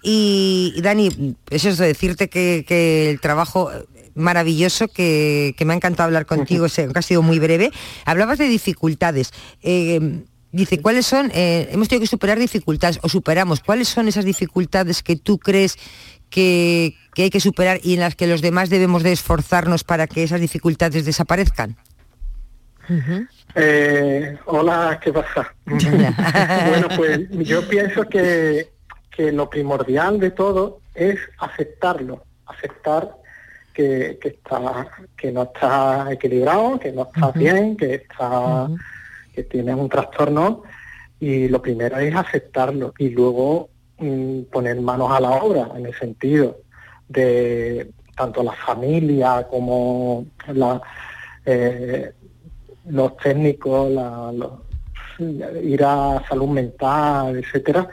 [0.03, 3.71] Y, Dani, eso es decirte que, el trabajo
[4.15, 7.71] maravilloso que, me ha encantado hablar contigo, que ha sido muy breve.
[8.05, 9.31] Hablabas de dificultades.
[9.61, 10.23] Eh,
[10.57, 11.29] Dice, ¿cuáles son?
[11.35, 13.59] Eh, hemos tenido que superar dificultades o superamos.
[13.59, 15.77] ¿Cuáles son esas dificultades que tú crees
[16.31, 20.23] que, hay que superar y en las que los demás debemos de esforzarnos para que
[20.23, 21.77] esas dificultades desaparezcan?
[23.53, 25.53] Eh, hola, ¿qué pasa?
[25.65, 28.71] bueno, pues yo pienso que,
[29.31, 33.11] lo primordial de todo es aceptarlo, aceptar
[33.75, 38.67] que, está, que no está equilibrado, que no está bien, que está
[39.37, 40.63] que tienes un trastorno
[41.19, 43.69] y lo primero es aceptarlo y luego
[43.99, 46.57] mm, poner manos a la obra en el sentido
[47.07, 50.81] de tanto la familia como la,
[51.45, 52.11] eh,
[52.87, 53.91] los técnicos,
[55.61, 57.87] ir a salud mental, etcétera,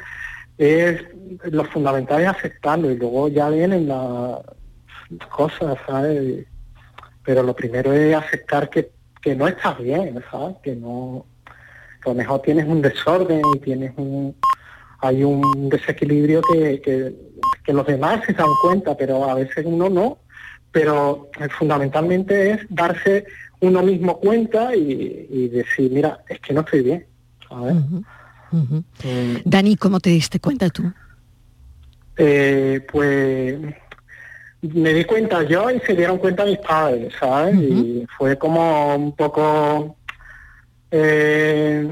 [0.57, 1.05] es
[1.45, 3.87] lo fundamental es aceptarlo y luego ya vienen
[5.29, 6.47] cosas, ¿sabes?
[7.23, 10.57] Pero lo primero es aceptar que, que no estás bien, ¿sabes?
[10.63, 11.27] Que no,
[12.05, 14.35] a lo mejor tienes un desorden y tienes un,
[15.01, 17.15] hay un desequilibrio que, que,
[17.65, 20.19] que los demás se dan cuenta, pero a veces uno no.
[20.73, 23.27] Pero eh, fundamentalmente es darse
[23.61, 27.07] uno mismo cuenta y, y decir, mira, es que no estoy bien.
[27.49, 27.77] ¿sabes?
[28.53, 28.85] Ujú.
[29.45, 30.93] Dani, ¿cómo te diste cuenta tú?
[32.17, 33.59] Eh, pues
[34.63, 37.57] me di cuenta yo y se dieron cuenta mis padres, ¿sabes?
[37.57, 39.97] Y fue como un poco,
[40.97, 41.89] eh,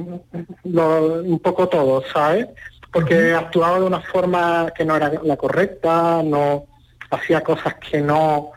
[0.64, 2.46] lo- un poco todo, ¿sabes?
[2.92, 6.66] Porque actuaba de una forma que no era la correcta, no
[7.10, 8.52] hacía cosas que no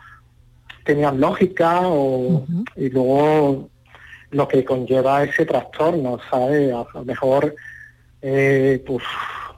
[0.83, 3.69] tenían lógica o, y luego
[4.31, 6.71] lo que conlleva ese trastorno, ¿sabes?
[6.73, 7.55] A lo mejor
[8.21, 9.03] eh, pues,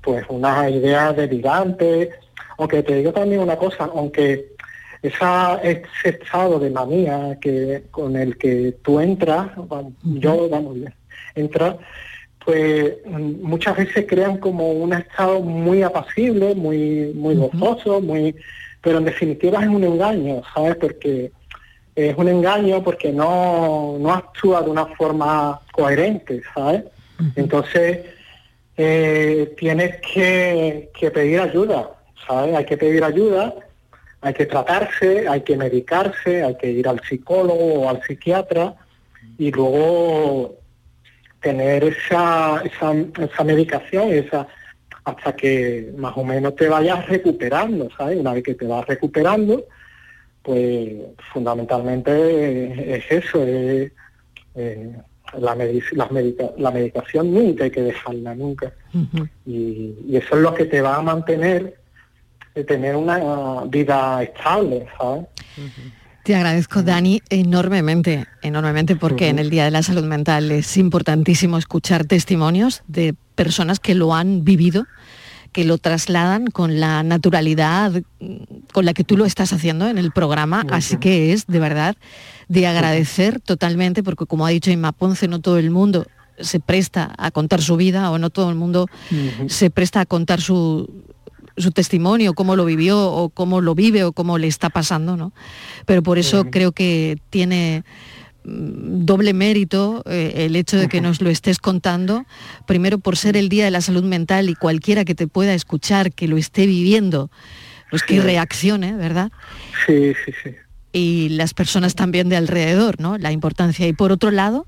[0.01, 2.11] pues una idea delirante,
[2.57, 4.53] aunque te digo también una cosa, aunque
[5.01, 9.47] esa, ese estado de manía que con el que tú entras,
[10.03, 10.77] yo vamos
[11.35, 11.77] entra,
[12.43, 18.35] pues muchas veces crean como un estado muy apacible, muy, muy gozoso, muy
[18.81, 20.75] pero en definitiva es un engaño, ¿sabes?
[20.77, 21.31] Porque
[21.95, 26.83] es un engaño porque no, no actúa de una forma coherente, ¿sabes?
[27.35, 28.05] Entonces,
[28.77, 31.89] eh, tienes que, que pedir ayuda,
[32.27, 32.55] ¿sabes?
[32.55, 33.53] Hay que pedir ayuda,
[34.27, 38.75] hay que tratarse, hay que medicarse, hay que ir al psicólogo o al psiquiatra
[39.37, 40.55] y luego
[41.41, 44.47] tener esa, esa, esa medicación, esa
[45.05, 48.17] hasta que más o menos te vayas recuperando, ¿sabes?
[48.19, 49.65] Una vez que te vas recuperando,
[50.41, 50.93] pues
[51.31, 53.91] fundamentalmente es eso, es,
[55.39, 58.73] la, medic- las medica- la medicación nunca hay que dejarla, nunca.
[59.45, 61.77] Y, y eso es lo que te va a mantener,
[62.57, 65.25] de tener una vida estable, ¿sabes?
[66.23, 71.59] Te agradezco, Dani, enormemente, enormemente, porque en el Día de la Salud Mental es importantísimo
[71.59, 74.87] escuchar testimonios de personas que lo han vivido,
[75.51, 78.35] que lo trasladan con la naturalidad mm,
[78.73, 81.95] con la que tú lo estás haciendo en el programa, así que es de verdad
[82.47, 86.07] de agradecer totalmente, porque como ha dicho Inma Ponce, no todo el mundo
[86.39, 88.87] se presta a contar su vida o no todo el mundo
[89.47, 91.05] se presta a contar su,
[91.57, 95.33] su testimonio, cómo lo vivió o cómo lo vive o cómo le está pasando, ¿no?
[95.85, 97.83] Pero por eso creo que tiene
[98.43, 102.25] mm, doble mérito eh, el hecho de que nos lo estés contando,
[102.65, 106.11] primero por ser el Día de la Salud Mental y cualquiera que te pueda escuchar,
[106.13, 107.29] que lo esté viviendo,
[107.89, 108.19] pues que Sí.
[108.19, 109.31] reaccione, ¿verdad?
[109.85, 110.51] Sí, sí, sí.
[110.93, 113.17] Y las personas también de alrededor, ¿no?
[113.17, 113.87] La importancia.
[113.87, 114.65] Y por otro lado,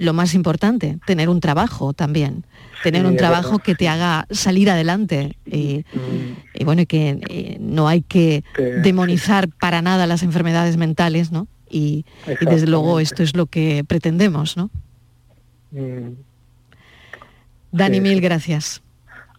[0.00, 2.46] lo más importante, tener un trabajo también.
[2.82, 5.36] Tener Sí, un trabajo verdad, que te haga salir adelante.
[5.44, 5.84] Y,
[6.54, 8.42] y bueno, y que eh, no hay que
[8.82, 11.48] demonizar para nada las enfermedades mentales, ¿no?
[11.68, 12.06] Y,
[12.40, 14.70] desde luego esto es lo que pretendemos, ¿no?
[15.70, 16.14] Mm.
[17.70, 18.82] Dani, Sí, mil gracias.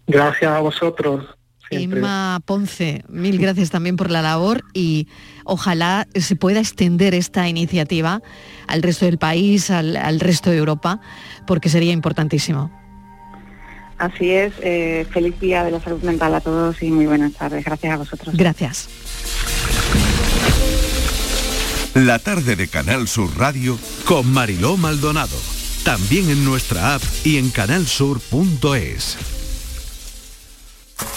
[0.06, 1.26] Gracias a vosotros.
[1.72, 5.08] Emma Ponce, mil gracias también por la labor y
[5.46, 8.22] ojalá se pueda extender esta iniciativa
[8.68, 11.00] al resto del país, al, al resto de Europa,
[11.48, 12.72] porque sería importantísimo.
[13.98, 17.64] Así es, eh, feliz día de la salud mental a todos y muy buenas tardes.
[17.64, 18.36] Gracias a vosotros.
[18.36, 18.90] Gracias.
[21.94, 25.38] La tarde de Canal Sur Radio con Mariló Maldonado.
[25.84, 29.41] También en nuestra app y en canalsur.es.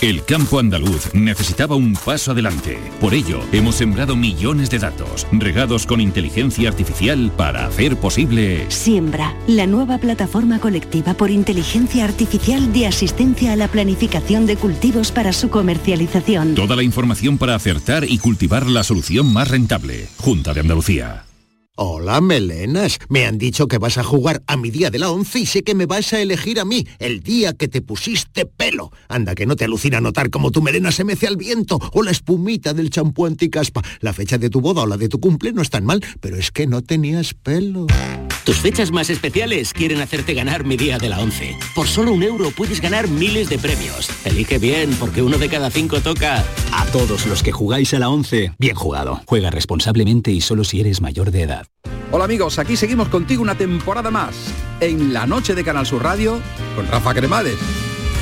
[0.00, 2.78] El campo andaluz necesitaba un paso adelante.
[3.00, 8.66] Por ello, hemos sembrado millones de datos, regados con inteligencia artificial para hacer posible...
[8.68, 15.10] Siembra, la nueva plataforma colectiva por inteligencia artificial de asistencia a la planificación de cultivos
[15.10, 16.54] para su comercialización.
[16.54, 20.08] Toda la información para acertar y cultivar la solución más rentable.
[20.18, 21.24] Junta de Andalucía.
[21.76, 23.00] Hola, melenas.
[23.08, 25.64] Me han dicho que vas a jugar a mi día de la once y sé
[25.64, 28.92] que me vas a elegir a mí, el día que te pusiste pelo.
[29.08, 32.12] Anda, que no te alucina notar cómo tu melena se mece al viento o la
[32.12, 33.82] espumita del champú anticaspa.
[33.98, 36.36] La fecha de tu boda o la de tu cumple no es tan mal, pero
[36.36, 37.88] es que no tenías pelo.
[38.44, 41.56] Tus fechas más especiales quieren hacerte ganar mi día de la 11.
[41.74, 44.10] Por solo un euro puedes ganar miles de premios.
[44.24, 46.44] Elige bien, porque uno de cada cinco toca.
[46.70, 49.22] A todos los que jugáis a la 11, bien jugado.
[49.26, 51.63] Juega responsablemente y solo si eres mayor de edad.
[52.10, 54.34] Hola amigos, aquí seguimos contigo una temporada más
[54.80, 56.40] en la noche de Canal Sur Radio
[56.76, 57.58] con Rafa Cremades.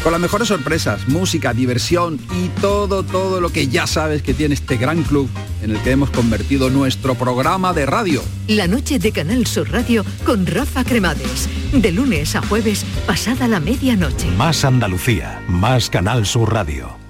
[0.03, 4.55] Con las mejores sorpresas, música, diversión y todo, todo lo que ya sabes que tiene
[4.55, 5.28] este gran club
[5.62, 8.22] en el que hemos convertido nuestro programa de radio.
[8.49, 11.49] La noche de Canal Sur Radio con Rafa Cremades.
[11.72, 14.28] De lunes a jueves, pasada la medianoche.
[14.36, 17.01] Más Andalucía, más Canal Sur Radio.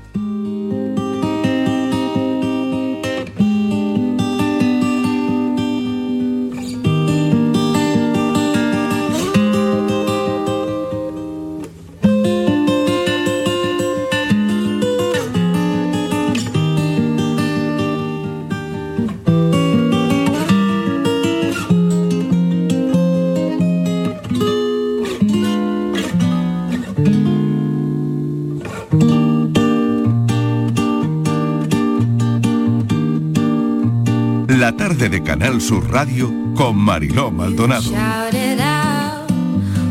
[35.63, 37.89] Sur Radio con Mariló Maldonado.
[37.89, 39.29] Shout it out,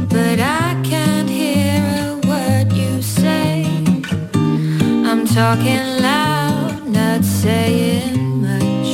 [0.10, 3.66] but I can't hear a word you say.
[5.06, 8.90] I'm talking loud, not saying much.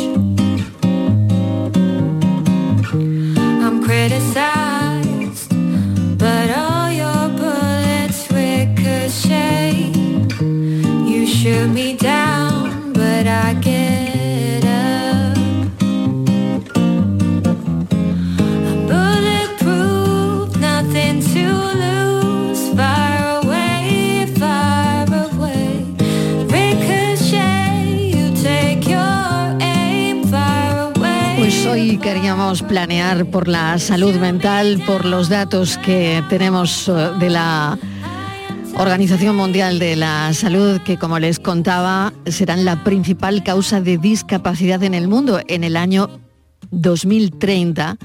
[3.63, 5.49] I'm criticized,
[6.19, 9.91] but all your bullets ricochet.
[11.09, 12.26] You shoot me down,
[32.67, 37.79] planear por la salud mental, por los datos que tenemos eh, de la
[38.75, 44.83] Organización Mundial de la Salud, que como les contaba, serán la principal causa de discapacidad
[44.83, 46.09] en el mundo en el año
[46.71, 47.97] 2030,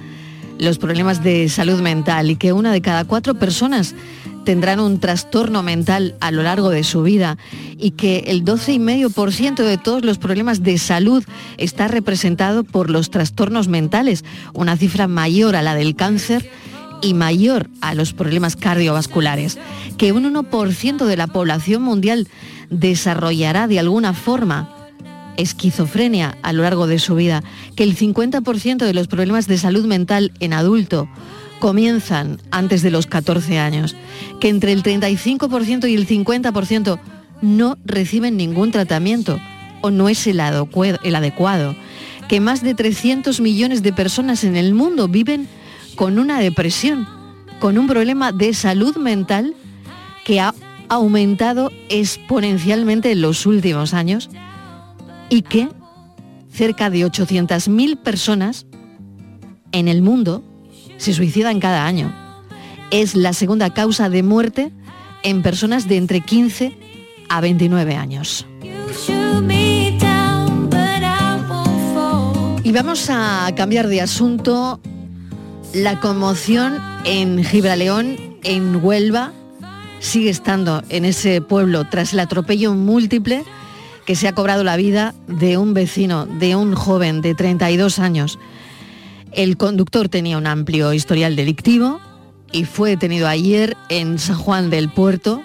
[0.59, 3.97] los problemas de salud mental y que una de cada cuatro personas
[4.45, 7.39] tendrán un trastorno mental a lo largo de su vida
[7.79, 11.25] y que el 12,5% de todos los problemas de salud
[11.59, 16.49] está representado por los trastornos mentales, una cifra mayor a la del cáncer
[17.03, 19.59] y mayor a los problemas cardiovasculares,
[19.99, 22.29] que un 1% de la población mundial
[22.71, 24.71] desarrollará de alguna forma
[25.37, 27.43] esquizofrenia a lo largo de su vida,
[27.75, 31.09] que el 50% de los problemas de salud mental en adulto
[31.63, 33.95] comienzan antes de los 14 años,
[34.41, 36.99] que entre el 35% y el 50%
[37.41, 39.39] no reciben ningún tratamiento
[39.81, 41.77] o no es el, adecuado,
[42.29, 45.47] que más de 300 millones de personas en el mundo viven
[45.95, 47.07] con una depresión,
[47.61, 49.55] con un problema de salud mental
[50.25, 50.55] que ha
[50.89, 54.31] aumentado exponencialmente en los últimos años
[55.29, 55.69] y que
[56.51, 58.67] cerca de 800.000 personas
[59.71, 60.43] en el mundo
[61.03, 62.15] se suicidan cada año.
[62.93, 64.71] Es la segunda causa de muerte
[65.25, 66.79] en personas de entre 15
[67.29, 68.47] a 29 años.
[72.63, 74.81] Y vamos a cambiar de asunto.
[75.75, 79.33] La conmoción en Gibraleón, en Huelva,
[79.99, 83.43] sigue estando en ese pueblo tras el atropello múltiple
[84.07, 88.39] que se ha cobrado la vida de un vecino, de un joven de 32 años.
[89.33, 92.01] El conductor tenía un amplio historial delictivo
[92.53, 95.43] y fue detenido ayer en San Juan del Puerto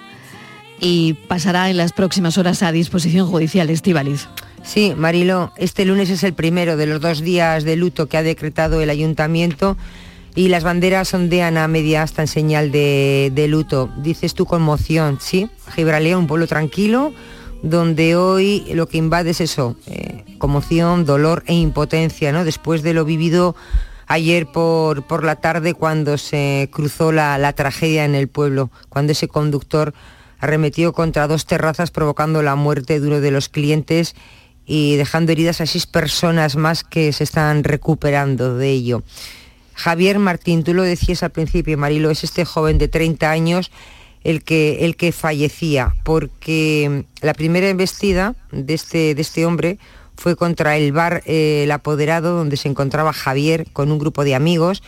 [0.78, 4.28] y pasará en las próximas horas a disposición judicial Estivaliz.
[4.62, 8.22] Sí, Marilo, este lunes es el primero de los dos días de luto que ha
[8.22, 9.78] decretado el ayuntamiento
[10.34, 13.90] y las banderas ondean a media hasta en señal de, luto.
[13.96, 15.48] Dices tu conmoción, ¿sí?
[15.74, 17.14] Gibraleón, un pueblo tranquilo,
[17.62, 22.44] donde hoy lo que invade es eso, eh, conmoción, dolor e impotencia, ¿no?
[22.44, 23.56] Después de lo vivido
[24.06, 29.12] ayer por, por la tarde cuando se cruzó la, la tragedia en el pueblo, cuando
[29.12, 29.92] ese conductor
[30.40, 34.14] arremetió contra dos terrazas provocando la muerte de uno de los clientes
[34.66, 39.02] y dejando heridas a seis personas más que se están recuperando de ello.
[39.74, 43.70] Javier Martín, tú lo decías al principio, Marilo, es este joven de 30 años
[44.24, 49.78] el que, el que fallecía, porque la primera embestida de este, de este hombre
[50.16, 54.34] fue contra el bar eh, El Apoderado, donde se encontraba Javier con un grupo de
[54.34, 54.82] amigos,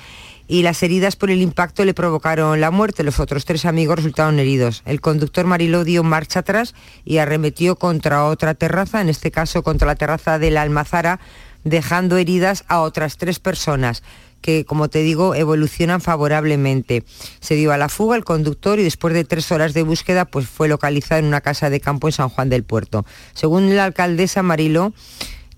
[0.48, 3.04] y las heridas por el impacto le provocaron la muerte.
[3.04, 4.82] Los otros tres amigos resultaron heridos.
[4.84, 6.74] El conductor Mariló dio marcha atrás
[7.04, 11.20] y arremetió contra otra terraza, en este caso contra la terraza de la Almazara,
[11.62, 14.02] dejando heridas a otras tres personas
[14.40, 17.04] que, como te digo, evolucionan favorablemente.
[17.40, 20.46] Se dio a la fuga el conductor y después de tres horas de búsqueda pues
[20.46, 23.04] fue localizado en una casa de campo en San Juan del Puerto.
[23.34, 24.92] Según la alcaldesa Mariló,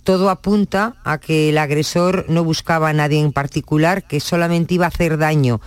[0.05, 4.87] todo apunta a que el agresor no buscaba a nadie en particular, que solamente iba
[4.87, 5.61] a hacer daño.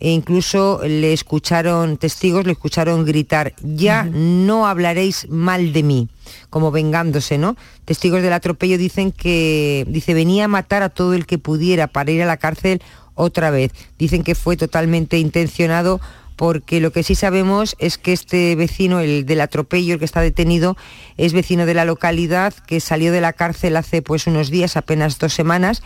[0.00, 6.08] E incluso le escucharon, testigos le escucharon gritar, ya no hablaréis mal de mí,
[6.48, 7.54] como vengándose, ¿no?
[7.84, 12.10] Testigos del atropello dicen que, dice, venía a matar a todo el que pudiera para
[12.10, 12.82] ir a la cárcel
[13.14, 13.72] otra vez.
[13.98, 16.00] Dicen que fue totalmente intencionado
[16.40, 20.22] porque lo que sí sabemos es que este vecino, el del atropello, el que está
[20.22, 20.74] detenido,
[21.18, 25.18] es vecino de la localidad, que salió de la cárcel hace pues unos días, apenas
[25.18, 25.82] dos semanas,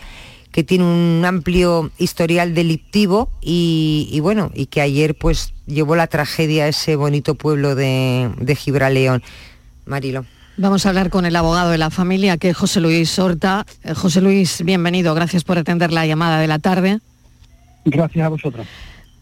[0.55, 6.07] que tiene un amplio historial delictivo y, y bueno, y que ayer pues llevó la
[6.07, 9.21] tragedia a ese bonito pueblo de, de Gibraleón.
[9.85, 10.25] Marilo.
[10.55, 13.65] Vamos a hablar con el abogado de la familia, que es José Luis Horta.
[13.83, 16.99] Eh, José Luis, bienvenido, gracias por atender la llamada de la tarde.
[17.83, 18.65] Gracias a vosotros.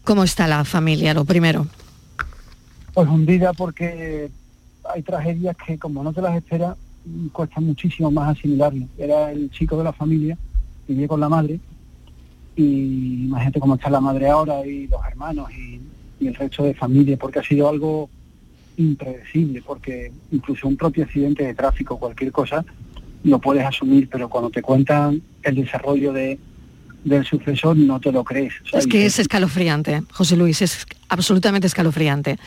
[0.04, 1.66] ¿Cómo está la familia, lo primero?
[2.92, 4.30] Pues hundida porque
[4.84, 6.76] hay tragedias que como no te las esperas,
[7.32, 8.86] cuesta muchísimo más asimilarlo.
[8.96, 10.38] Era el chico de la familia,
[10.86, 11.58] vivía con la madre,
[12.56, 15.80] y imagínate cómo está la madre ahora y los hermanos y,
[16.20, 18.08] y el resto de familia, porque ha sido algo
[18.76, 22.64] impredecible, porque incluso un propio accidente de tráfico, cualquier cosa,
[23.22, 26.38] lo puedes asumir, pero cuando te cuentan el desarrollo de,
[27.04, 28.54] del sucesor no te lo crees.
[28.72, 32.38] Es que es escalofriante, José Luis, es absolutamente escalofriante.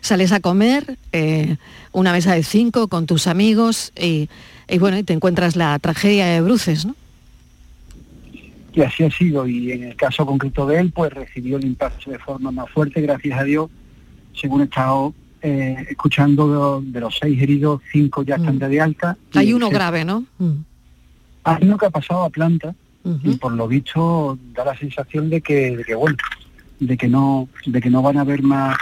[0.00, 1.56] Sales a comer, eh,
[1.92, 4.28] una mesa de cinco con tus amigos y,
[4.68, 6.94] y bueno, y te encuentras la tragedia de Bruces, ¿no?
[8.74, 12.10] Y así ha sido, y en el caso concreto de él, pues recibió el impacto
[12.10, 13.70] de forma más fuerte, gracias a Dios,
[14.34, 19.16] según he estado eh, escuchando de, de los seis heridos, cinco ya están de alta.
[19.34, 20.24] Hay uno grave, ¿no?
[20.38, 20.64] Mm.
[21.44, 22.74] Hay uno que ha pasado a planta
[23.22, 26.16] y por lo visto da la sensación de que, de que bueno,
[26.80, 28.76] de que no, de que no van a haber más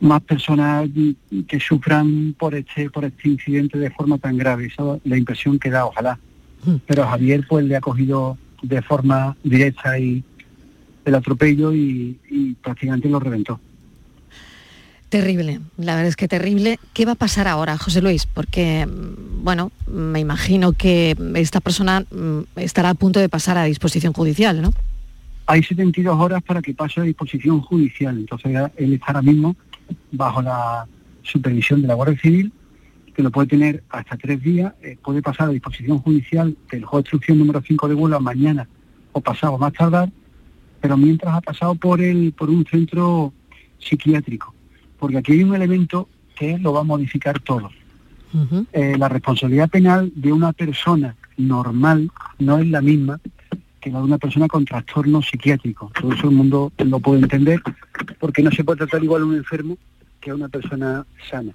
[0.00, 0.88] más personas
[1.46, 4.66] que sufran por este por este incidente de forma tan grave.
[4.66, 6.18] Esa es la impresión que da, ojalá.
[6.86, 10.22] Pero a Javier pues le ha cogido de forma directa y
[11.04, 13.60] el atropello y, y prácticamente lo reventó.
[15.12, 16.78] Terrible, la verdad es que terrible.
[16.94, 18.24] ¿Qué va a pasar ahora, José Luis?
[18.24, 23.64] Porque, mm, bueno, me imagino que esta persona mm, estará a punto de pasar a
[23.64, 24.72] disposición judicial, ¿no?
[25.44, 29.54] Hay 72 horas para que pase a disposición judicial, entonces ya él está ahora mismo
[30.12, 30.86] bajo la
[31.22, 32.50] supervisión de la Guardia Civil,
[33.14, 37.04] que lo puede tener hasta tres días, eh, puede pasar a disposición judicial del juez
[37.04, 38.68] de instrucción número 5 de Huelva mañana
[39.12, 40.10] o pasado más tardar,
[40.80, 43.32] pero mientras ha pasado por el, por un centro
[43.78, 44.54] psiquiátrico,
[44.98, 47.70] porque aquí hay un elemento que lo va a modificar todo.
[48.72, 53.20] Eh, la responsabilidad penal de una persona normal no es la misma
[53.78, 55.90] que la de una persona con trastorno psiquiátrico.
[56.00, 57.60] Todo eso el mundo lo puede entender,
[58.18, 59.76] porque no se puede tratar igual a un enfermo
[60.20, 61.52] que a una persona sana.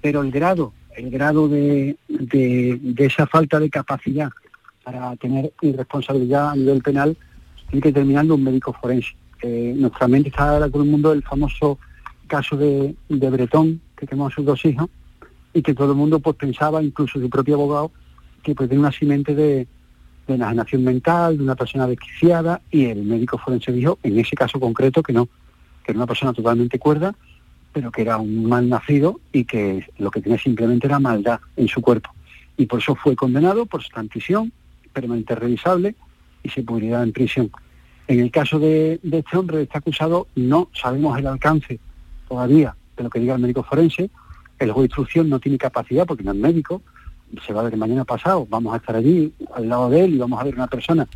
[0.00, 4.30] Pero el grado, el grado de, de- esa falta de capacidad
[4.82, 7.16] para tener irresponsabilidad a nivel penal
[7.70, 8.00] tiene que
[8.32, 9.14] un médico forense.
[9.42, 11.78] Eh, nuestra mente está ahora con el mundo del famoso
[12.26, 14.88] caso de, de Bretón, que quemó a sus dos hijos,
[15.54, 17.92] y que todo el mundo pues pensaba, incluso su propio abogado,
[18.42, 19.66] que pues tenía una simente de,
[20.26, 24.58] de enajenación mental, de una persona desquiciada, y el médico forense dijo, en ese caso
[24.58, 25.26] concreto, que no,
[25.84, 27.14] que era una persona totalmente cuerda,
[27.78, 31.68] pero que era un mal nacido y que lo que tenía simplemente era maldad en
[31.68, 32.10] su cuerpo.
[32.56, 34.52] Y por eso fue condenado por en prisión,
[34.92, 35.94] permanente revisable,
[36.42, 37.52] y se pudrirá en prisión.
[38.08, 41.78] En el caso de, de este hombre, de este acusado, no sabemos el alcance
[42.28, 44.10] todavía de lo que diga el médico forense.
[44.58, 46.82] El juez de instrucción no tiene capacidad porque no es médico.
[47.46, 48.44] Se va a ver mañana pasado.
[48.50, 51.06] Vamos a estar allí al lado de él y vamos a ver una persona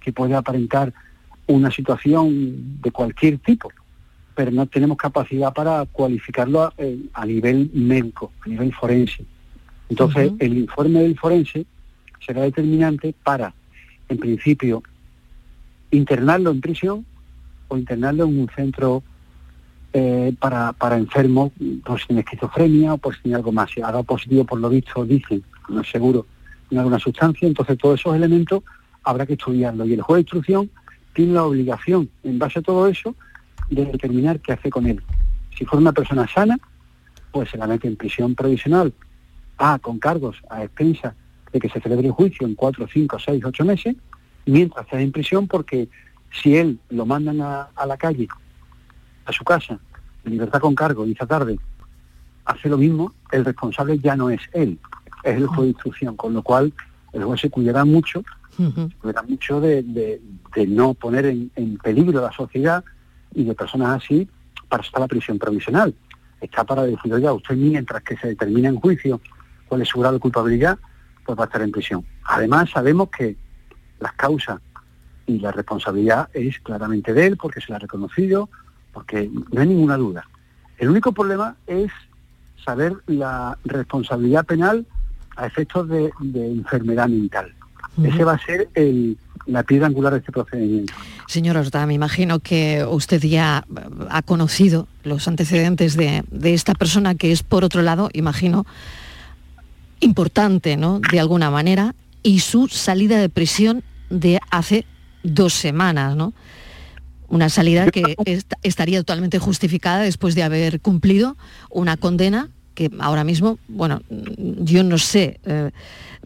[0.00, 0.92] que puede aparentar
[1.46, 3.72] una situación de cualquier tipo,
[4.34, 9.24] pero no tenemos capacidad para cualificarlo a, eh, a nivel médico, a nivel forense.
[9.88, 11.66] Entonces, el informe del forense
[12.24, 13.54] será determinante para,
[14.08, 14.82] en principio,
[15.90, 17.06] internarlo en prisión
[17.68, 19.02] o internarlo en un centro
[19.92, 21.52] eh, para, para enfermos,
[21.84, 23.70] por si tiene esquizofrenia o por si tiene algo más.
[23.70, 26.26] Si ha dado positivo, por lo visto, dicen, no es seguro,
[26.70, 28.62] en alguna sustancia, entonces todos esos elementos
[29.04, 29.86] habrá que estudiarlo.
[29.86, 30.70] Y el juez de instrucción
[31.12, 33.14] tiene la obligación, en base a todo eso,
[33.70, 35.02] de determinar qué hace con él.
[35.56, 36.58] Si fuera una persona sana,
[37.32, 38.92] pues se la mete en prisión provisional,
[39.58, 41.14] A, con cargos a expensas
[41.52, 43.94] de que se celebre el juicio en cuatro, cinco, seis, ocho meses,
[44.46, 45.88] mientras esté en prisión, porque
[46.42, 48.26] si él lo mandan a, a la calle,
[49.24, 49.78] a su casa,
[50.24, 51.58] en libertad con cargo, y esta tarde
[52.44, 54.78] hace lo mismo, el responsable ya no es él,
[55.22, 56.72] es el juez de instrucción, con lo cual
[57.12, 58.24] el juez se cuidará mucho,
[59.00, 60.20] cuidará mucho de, de-
[60.54, 62.84] de no poner en, en peligro la sociedad
[63.34, 64.28] y de personas así
[64.68, 65.94] para eso está la prisión provisional.
[66.40, 69.20] Está para decir, oye, usted mientras que se determina en juicio
[69.68, 70.78] cuál es su grado de culpabilidad,
[71.24, 72.04] pues va a estar en prisión.
[72.24, 73.36] Además, sabemos que
[74.00, 74.60] las causas
[75.26, 78.50] y la responsabilidad es claramente de él, porque se la ha reconocido,
[78.92, 80.28] porque no hay ninguna duda.
[80.76, 81.90] El único problema es
[82.64, 84.86] saber la responsabilidad penal
[85.36, 87.54] a efectos de, de enfermedad mental.
[88.02, 89.16] Ese va a ser el-
[89.46, 90.92] la piedra angular de este procedimiento.
[91.26, 93.64] Señor Horta, me imagino que usted ya
[94.10, 98.66] ha conocido los antecedentes de, de esta persona que es, por otro lado, imagino,
[100.00, 101.00] importante, ¿no?
[101.10, 104.84] De alguna manera, y su salida de prisión de hace
[105.22, 106.32] dos semanas, ¿no?
[107.28, 111.36] Una salida que est- estaría totalmente justificada después de haber cumplido
[111.70, 115.70] una condena que ahora mismo, bueno, yo no sé eh,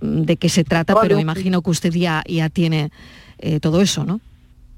[0.00, 1.22] de qué se trata, pero ok.
[1.22, 2.90] imagino que usted ya, ya tiene
[3.38, 4.20] eh, todo eso, ¿no?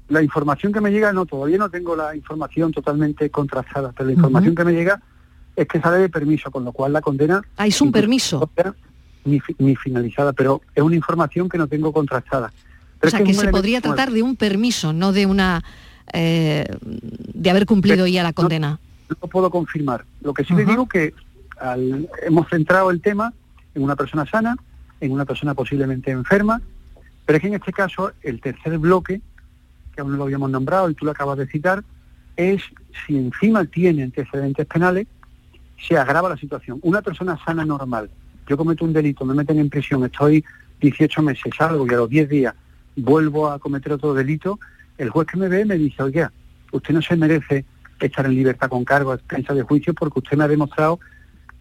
[0.09, 4.13] La información que me llega, no, todavía no tengo la información totalmente contrastada, pero la
[4.13, 5.01] información que me llega
[5.55, 7.41] es que sale de permiso, con lo cual la condena...
[7.55, 8.49] Ah, es un permiso.
[9.23, 12.51] ni, fi- ni finalizada, pero es una información que no tengo contrastada.
[12.99, 15.63] Pero O sea, es que se podría tratar de un permiso, no de una...
[16.11, 18.79] eh, de haber cumplido ya la condena.
[19.09, 20.03] No lo puedo confirmar.
[20.21, 21.13] Lo que sí le digo que
[22.23, 23.33] hemos centrado el tema
[23.75, 24.55] en una persona sana,
[24.99, 26.61] en una persona posiblemente enferma,
[27.25, 29.21] pero es que en este caso el tercer bloque,
[29.93, 31.83] que aún no lo habíamos nombrado y tú lo acabas de citar,
[32.35, 32.61] es
[33.05, 35.07] si encima tiene antecedentes penales,
[35.77, 36.79] se agrava la situación.
[36.83, 38.09] Una persona sana normal,
[38.47, 40.43] yo cometo un delito, me meten en prisión, estoy
[40.79, 42.55] 18 meses, salgo y a los 10 días
[42.95, 44.59] vuelvo a cometer otro delito,
[44.97, 46.31] el juez que me ve me dice, oiga,
[46.71, 47.65] usted no se merece
[47.99, 50.99] estar en libertad con cargo a expensas de juicio porque usted me ha demostrado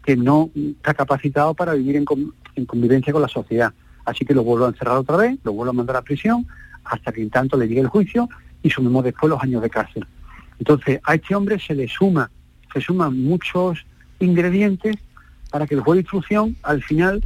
[0.04, 2.04] que no está capacitado para vivir en,
[2.56, 3.72] en convivencia con la sociedad.
[4.04, 6.46] Así que lo vuelvo a encerrar otra vez, lo vuelvo a mandar a prisión
[6.84, 8.28] hasta que en tanto le llegue el juicio
[8.62, 10.06] y sumemos después los años de cárcel.
[10.58, 12.30] Entonces, a este hombre se le suma,
[12.72, 13.84] se suman muchos
[14.18, 14.96] ingredientes
[15.50, 17.24] para que el juez de instrucción al final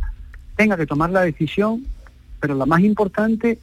[0.56, 1.84] tenga que tomar la decisión,
[2.40, 3.58] pero la más importante,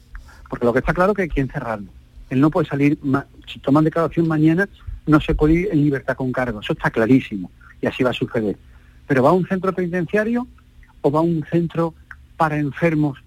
[0.48, 1.88] porque lo que está claro es que hay que encerrarlo.
[2.30, 2.98] Él no puede salir,
[3.46, 4.68] si toman declaración mañana,
[5.06, 7.50] no se puede ir en libertad con cargo, eso está clarísimo,
[7.80, 8.56] y así va a suceder.
[9.12, 10.48] Pero va a un centro penitenciario
[11.02, 11.92] o va a un centro
[12.38, 13.18] para enfermos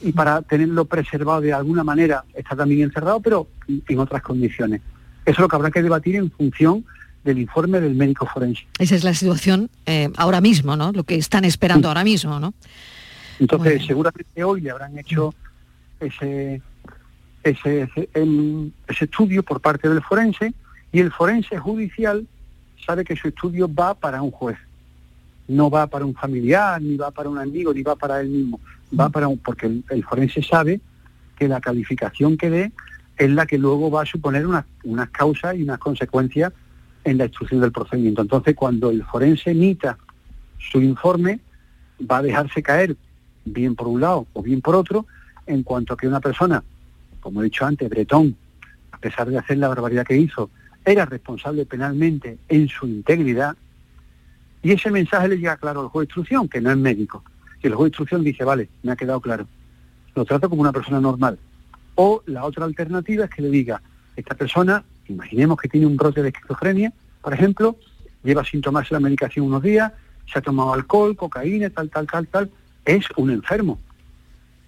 [0.00, 4.80] y para tenerlo preservado de alguna manera, está también encerrado, pero en otras condiciones.
[5.26, 6.86] Eso es lo que habrá que debatir en función
[7.22, 8.62] del informe del médico forense.
[8.78, 10.90] Esa es la situación eh, ahora mismo, ¿no?
[10.90, 12.54] Lo que están esperando ahora mismo, ¿no?
[13.40, 15.34] Entonces, seguramente hoy le habrán hecho
[16.00, 16.62] ese,
[17.42, 20.54] ese, ese, em, ese estudio por parte del forense
[20.92, 22.26] y el forense judicial
[22.84, 24.58] sabe que su estudio va para un juez.
[25.48, 28.60] No va para un familiar, ni va para un amigo, ni va para él mismo.
[28.98, 30.80] Va para un, porque el, el forense sabe
[31.36, 32.72] que la calificación que dé
[33.16, 36.52] es la que luego va a suponer unas, unas causas y unas consecuencias
[37.04, 38.22] en la instrucción del procedimiento.
[38.22, 39.98] Entonces, cuando el forense emita
[40.58, 41.40] su informe,
[42.10, 42.96] va a dejarse caer
[43.44, 45.06] bien por un lado o bien por otro,
[45.46, 46.62] en cuanto a que una persona,
[47.20, 48.36] como he dicho antes, Bretón,
[48.92, 50.50] a pesar de hacer la barbaridad que hizo,
[50.84, 53.56] era responsable penalmente en su integridad,
[54.62, 57.24] y ese mensaje le llega claro al juez de instrucción, que no es médico.
[57.62, 59.46] Y el juez de instrucción dice, vale, me ha quedado claro,
[60.14, 61.38] lo trato como una persona normal.
[61.94, 63.82] O la otra alternativa es que le diga,
[64.16, 67.76] esta persona, imaginemos que tiene un brote de esquizofrenia, por ejemplo,
[68.22, 69.92] lleva sin tomarse la medicación unos días,
[70.30, 72.50] se ha tomado alcohol, cocaína, tal, tal, tal, tal,
[72.84, 73.78] es un enfermo.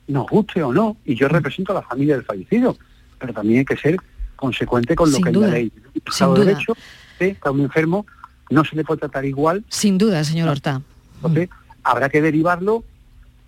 [0.09, 2.77] Nos guste o no, y yo represento a la familia del fallecido,
[3.19, 3.97] pero también hay que ser
[4.43, 5.71] consecuente con lo Sin que duda, es la ley.
[5.71, 6.53] sin El Estado de duda.
[6.53, 6.73] Derecho,
[7.19, 8.07] que a un enfermo
[8.51, 10.83] no se le puede tratar igual, Sin duda, señor Horta.
[11.17, 11.49] entonces
[11.85, 12.85] habrá que derivarlo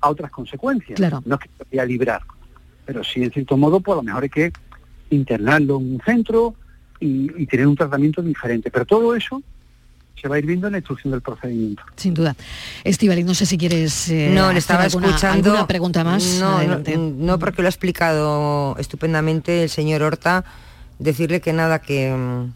[0.01, 0.97] a otras consecuencias.
[0.97, 1.23] Claro.
[1.27, 2.23] No es que se vaya a librar,
[2.87, 4.53] pero sí, en cierto modo, pues a lo mejor hay que
[5.11, 6.55] internarlo en un centro
[7.01, 8.71] y, y tener un tratamiento diferente.
[8.71, 9.43] Pero todo eso
[10.21, 11.83] se va a ir viendo en la instrucción del procedimiento.
[11.97, 12.35] Sin duda.
[12.85, 15.51] Estivaliz, no sé si quieres eh, no, le estaba alguna, escuchando.
[15.51, 16.39] alguna pregunta más.
[16.41, 20.45] No, no, no, porque lo ha explicado estupendamente el señor Horta.
[20.99, 22.53] Decirle que nada, que, mm,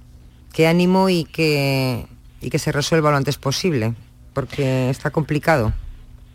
[0.53, 2.07] que ánimo y que,
[2.41, 3.95] y que se resuelva lo antes posible,
[4.33, 5.73] porque está complicado.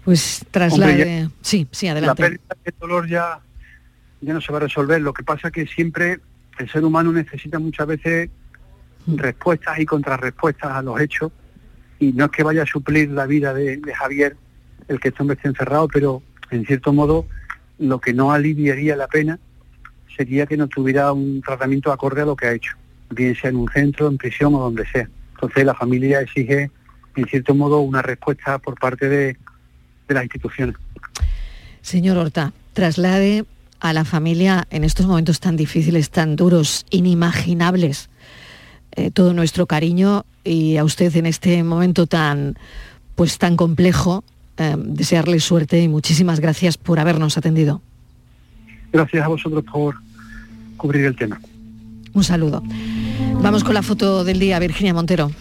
[0.03, 1.29] Pues traslade...
[1.41, 2.23] sí, sí, La adelante.
[2.23, 3.39] pérdida de dolor ya,
[4.21, 5.01] ya no se va a resolver.
[5.01, 6.19] Lo que pasa es que siempre
[6.59, 8.29] el ser humano necesita muchas veces
[9.07, 11.31] respuestas y contrarrespuestas a los hechos
[11.99, 14.35] y no es que vaya a suplir la vida de, de Javier
[14.87, 17.25] el que este hombre esté encerrado, pero en cierto modo
[17.79, 19.39] lo que no aliviaría la pena
[20.15, 22.73] sería que no tuviera un tratamiento acorde a lo que ha hecho,
[23.09, 25.07] bien sea en un centro, en prisión o donde sea.
[25.35, 26.71] Entonces la familia exige
[27.15, 29.37] en cierto modo una respuesta por parte de,
[30.07, 30.75] las instituciones.
[31.81, 33.45] Señor Horta, traslade
[33.79, 38.09] a la familia en estos momentos tan difíciles, tan duros, inimaginables,
[38.91, 42.55] eh, todo nuestro cariño y a usted en este momento tan,
[43.15, 44.23] pues tan complejo,
[44.57, 47.81] eh, desearle suerte y muchísimas gracias por habernos atendido.
[48.93, 49.95] Gracias a vosotros por
[50.77, 51.41] cubrir el tema.
[52.13, 52.61] Un saludo.
[53.41, 55.31] Vamos con la foto del día, Virginia Montero.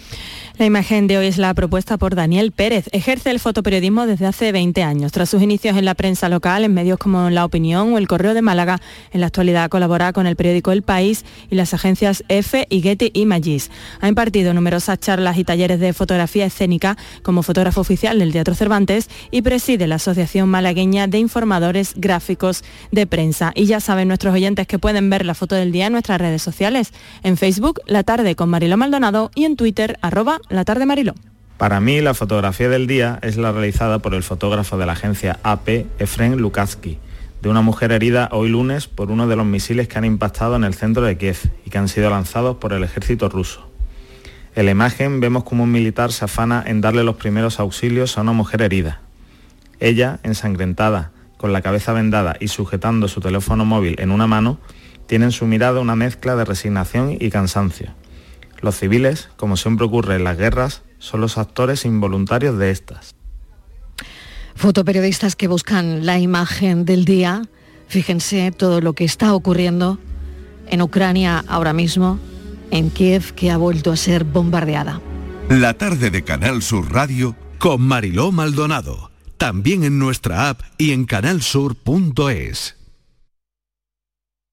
[0.59, 2.85] La imagen de hoy es la propuesta por Daniel Pérez.
[2.93, 5.11] Ejerce el fotoperiodismo desde hace 20 años.
[5.11, 8.35] Tras sus inicios en la prensa local, en medios como La Opinión o El Correo
[8.35, 8.79] de Málaga,
[9.13, 13.13] en la actualidad colabora con el periódico El País y las agencias EFE y Getty
[13.15, 13.71] Images.
[14.03, 19.09] Ha impartido numerosas charlas y talleres de fotografía escénica como fotógrafo oficial del Teatro Cervantes
[19.31, 23.53] y preside la Asociación Malagueña de Informadores Gráficos de Prensa.
[23.55, 26.43] Y ya saben nuestros oyentes que pueden ver la foto del día en nuestras redes
[26.43, 26.93] sociales.
[27.23, 31.15] En Facebook, La Tarde con Mariló Maldonado y en Twitter, arroba La Tarde Mariló.
[31.59, 35.39] Para mí, la fotografía del día es la realizada por el fotógrafo de la agencia
[35.43, 36.99] AP, Efren Lukatsky,
[37.41, 40.65] de una mujer herida hoy lunes por uno de los misiles que han impactado en
[40.65, 43.69] el centro de Kiev y que han sido lanzados por el ejército ruso.
[44.55, 48.21] En la imagen vemos como un militar se afana en darle los primeros auxilios a
[48.21, 49.01] una mujer herida.
[49.81, 54.59] Ella, ensangrentada, con la cabeza vendada y sujetando su teléfono móvil en una mano,
[55.07, 57.91] tiene en su mirada una mezcla de resignación y cansancio.
[58.63, 63.17] Los civiles, como siempre ocurre en las guerras, son los actores involuntarios de estas.
[64.55, 67.43] Fotoperiodistas que buscan la imagen del día.
[67.89, 69.99] Fíjense todo lo que está ocurriendo
[70.69, 72.19] en Ucrania ahora mismo,
[72.71, 75.01] en Kiev, que ha vuelto a ser bombardeada.
[75.49, 79.11] La tarde de Canal Sur Radio con Mariló Maldonado.
[79.39, 82.77] También en nuestra app y en canalsur.es.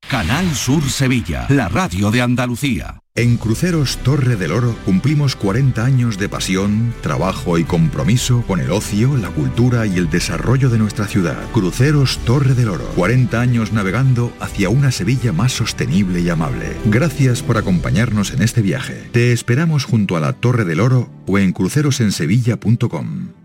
[0.09, 2.99] Canal Sur Sevilla, la radio de Andalucía.
[3.13, 8.71] En Cruceros Torre del Oro cumplimos 40 años de pasión, trabajo y compromiso con el
[8.71, 11.37] ocio, la cultura y el desarrollo de nuestra ciudad.
[11.51, 16.75] Cruceros Torre del Oro, 40 años navegando hacia una Sevilla más sostenible y amable.
[16.85, 19.09] Gracias por acompañarnos en este viaje.
[19.11, 23.38] Te esperamos junto a la Torre del Oro o en crucerosensevilla.com.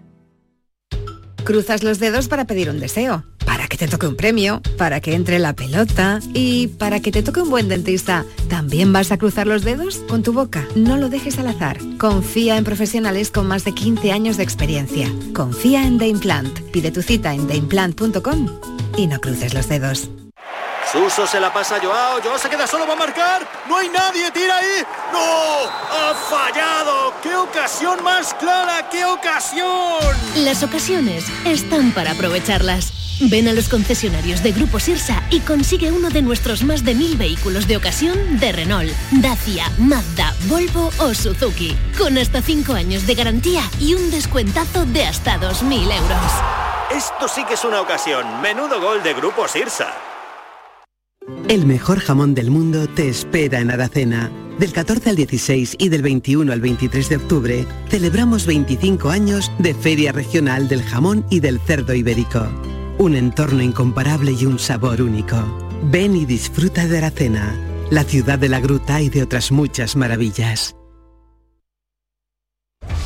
[1.45, 5.15] Cruzas los dedos para pedir un deseo, para que te toque un premio, para que
[5.15, 8.25] entre la pelota y para que te toque un buen dentista.
[8.49, 9.99] ¿También vas a cruzar los dedos?
[10.09, 10.67] Con tu boca.
[10.75, 11.79] No lo dejes al azar.
[11.99, 15.13] Confía en profesionales con más de 15 años de experiencia.
[15.35, 16.61] Confía en The Implant.
[16.73, 18.49] Pide tu cita en theimplant.com
[18.97, 20.09] y no cruces los dedos.
[20.95, 23.89] Suso se la pasa a Joao, Joao se queda solo, va a marcar, no hay
[23.89, 29.99] nadie, tira ahí, no, ha fallado, qué ocasión más clara, qué ocasión.
[30.37, 32.93] Las ocasiones están para aprovecharlas.
[33.23, 37.17] Ven a los concesionarios de Grupo Sirsa y consigue uno de nuestros más de mil
[37.17, 43.17] vehículos de ocasión de Renault, Dacia, Mazda, Volvo o Suzuki, con hasta 5 años de
[43.17, 46.33] garantía y un descuentazo de hasta 2.000 euros.
[46.93, 50.14] Esto sí que es una ocasión, menudo gol de Grupo Sirsa.
[51.49, 54.31] El mejor jamón del mundo te espera en Aracena.
[54.59, 59.75] Del 14 al 16 y del 21 al 23 de octubre celebramos 25 años de
[59.75, 62.47] Feria Regional del Jamón y del Cerdo Ibérico.
[62.99, 65.37] Un entorno incomparable y un sabor único.
[65.91, 67.57] Ven y disfruta de Aracena,
[67.91, 70.77] la ciudad de la gruta y de otras muchas maravillas.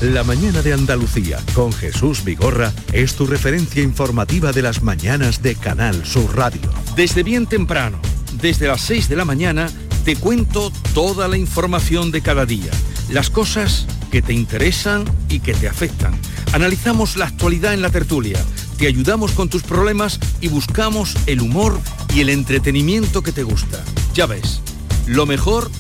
[0.01, 5.57] La mañana de Andalucía con Jesús Vigorra es tu referencia informativa de las mañanas de
[5.57, 6.71] Canal Sur Radio.
[6.95, 7.99] Desde bien temprano,
[8.41, 9.71] desde las 6 de la mañana,
[10.05, 12.71] te cuento toda la información de cada día,
[13.11, 16.19] las cosas que te interesan y que te afectan.
[16.53, 18.39] Analizamos la actualidad en la tertulia,
[18.79, 21.79] te ayudamos con tus problemas y buscamos el humor
[22.15, 23.83] y el entretenimiento que te gusta.
[24.15, 24.61] Ya ves,
[25.07, 25.71] lo mejor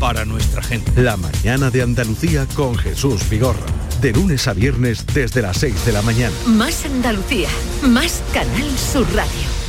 [0.00, 1.02] para nuestra gente.
[1.02, 3.66] La mañana de Andalucía con Jesús Vigorra.
[4.00, 6.34] De lunes a viernes desde las 6 de la mañana.
[6.46, 7.48] Más Andalucía,
[7.82, 9.59] más Canal Sur Radio.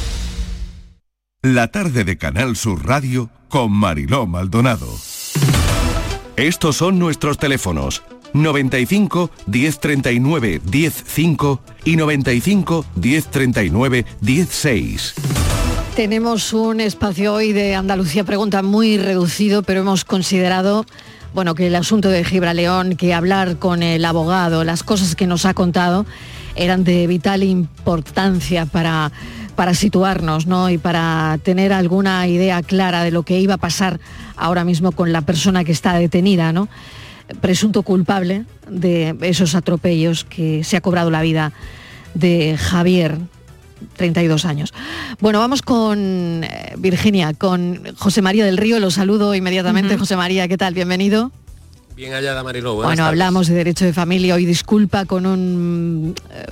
[1.44, 4.88] La tarde de Canal Sur Radio con Mariló Maldonado.
[6.36, 15.16] Estos son nuestros teléfonos 95 1039 105 y 95 1039 16.
[15.96, 20.86] Tenemos un espacio hoy de Andalucía Pregunta muy reducido, pero hemos considerado
[21.34, 25.46] bueno, que el asunto de Gibraleón, que hablar con el abogado, las cosas que nos
[25.46, 26.06] ha contado,
[26.56, 29.12] eran de vital importancia para,
[29.56, 30.70] para situarnos ¿no?
[30.70, 34.00] y para tener alguna idea clara de lo que iba a pasar
[34.36, 36.68] ahora mismo con la persona que está detenida, ¿no?
[37.40, 41.54] presunto culpable de esos atropellos que se ha cobrado la vida
[42.14, 43.18] de Javier,
[43.96, 44.74] 32 años.
[45.20, 48.80] Bueno, vamos con eh, Virginia, con José María del Río.
[48.80, 49.98] Lo saludo inmediatamente.
[49.98, 50.74] José María, ¿qué tal?
[50.74, 51.32] Bienvenido.
[51.96, 52.76] Bien hallada, Mariló.
[52.76, 54.36] Bueno, hablamos de derecho de familia.
[54.36, 56.46] Hoy disculpa con un, eh,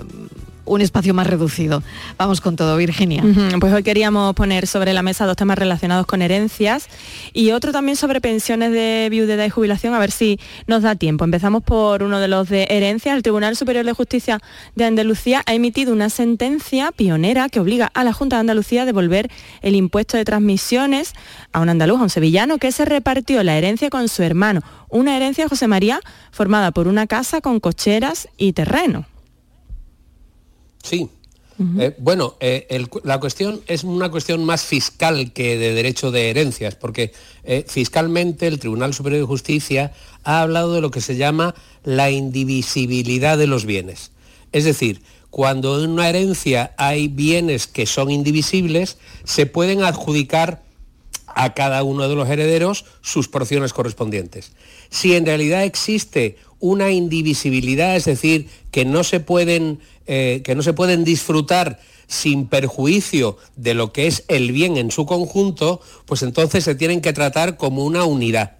[0.69, 1.83] un espacio más reducido.
[2.17, 3.23] Vamos con todo, Virginia.
[3.59, 6.87] Pues hoy queríamos poner sobre la mesa dos temas relacionados con herencias
[7.33, 11.25] y otro también sobre pensiones de viudedad y jubilación, a ver si nos da tiempo.
[11.25, 13.15] Empezamos por uno de los de herencias.
[13.15, 14.39] El Tribunal Superior de Justicia
[14.75, 18.85] de Andalucía ha emitido una sentencia pionera que obliga a la Junta de Andalucía a
[18.85, 19.29] devolver
[19.61, 21.13] el impuesto de transmisiones
[21.51, 24.61] a un andaluz, a un sevillano, que se repartió la herencia con su hermano.
[24.89, 25.99] Una herencia, José María,
[26.31, 29.05] formada por una casa con cocheras y terreno.
[30.83, 31.09] Sí.
[31.77, 36.75] Eh, bueno, eh, la cuestión es una cuestión más fiscal que de derecho de herencias,
[36.75, 37.11] porque
[37.43, 39.91] eh, fiscalmente el Tribunal Superior de Justicia
[40.23, 44.11] ha hablado de lo que se llama la indivisibilidad de los bienes.
[44.53, 50.63] Es decir, cuando en una herencia hay bienes que son indivisibles, se pueden adjudicar
[51.27, 54.53] a cada uno de los herederos sus porciones correspondientes.
[54.89, 59.79] Si en realidad existe una indivisibilidad, es decir, que no se pueden,
[60.11, 64.89] eh, que no se pueden disfrutar sin perjuicio de lo que es el bien en
[64.89, 68.57] su conjunto, pues entonces se tienen que tratar como una unidad.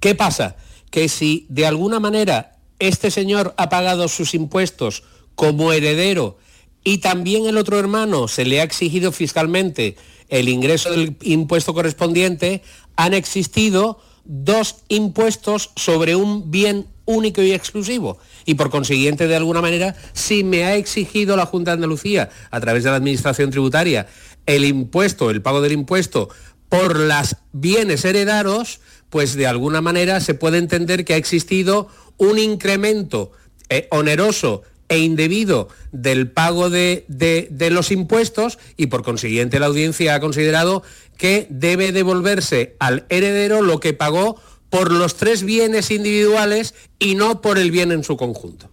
[0.00, 0.56] ¿Qué pasa?
[0.90, 5.04] Que si de alguna manera este señor ha pagado sus impuestos
[5.36, 6.38] como heredero
[6.82, 9.94] y también el otro hermano se le ha exigido fiscalmente
[10.28, 12.62] el ingreso del impuesto correspondiente,
[12.96, 18.18] han existido dos impuestos sobre un bien único y exclusivo.
[18.44, 22.60] Y por consiguiente, de alguna manera, si me ha exigido la Junta de Andalucía, a
[22.60, 24.06] través de la Administración Tributaria,
[24.46, 26.28] el impuesto, el pago del impuesto
[26.68, 28.80] por las bienes heredados,
[29.10, 33.32] pues de alguna manera se puede entender que ha existido un incremento
[33.68, 40.14] eh, oneroso e indebido del pago de, de, los impuestos y por consiguiente la audiencia
[40.14, 40.82] ha considerado
[41.16, 44.40] que debe devolverse al heredero lo que pagó
[44.72, 48.70] por los tres bienes individuales y no por el bien en su conjunto.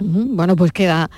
[0.00, 1.08] Bueno, pues queda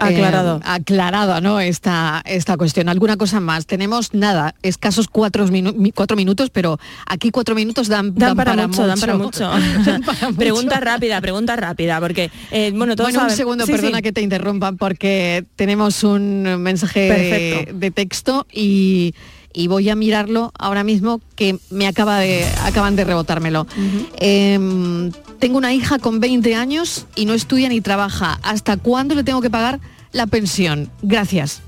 [0.00, 0.58] aclarado.
[0.58, 1.60] Eh, aclarada ¿no?
[1.60, 2.88] esta, esta cuestión.
[2.88, 3.66] ¿Alguna cosa más?
[3.66, 5.46] Tenemos nada, escasos cuatro,
[5.94, 9.50] cuatro minutos, pero aquí cuatro minutos dan, dan, para, mucho, Dan para mucho.
[10.36, 14.72] pregunta rápida, pregunta rápida, porque, eh, bueno, todos Bueno, un segundo, perdona que te interrumpa,
[14.72, 19.14] porque tenemos un mensaje de texto y
[19.52, 23.66] y voy a mirarlo ahora mismo que me acaba de, acaban de rebotármelo.
[24.18, 28.38] Em, tengo una hija con 20 años y no estudia ni trabaja.
[28.42, 29.80] ¿Hasta cuándo le tengo que pagar
[30.12, 30.90] la pensión?
[31.02, 31.62] Gracias.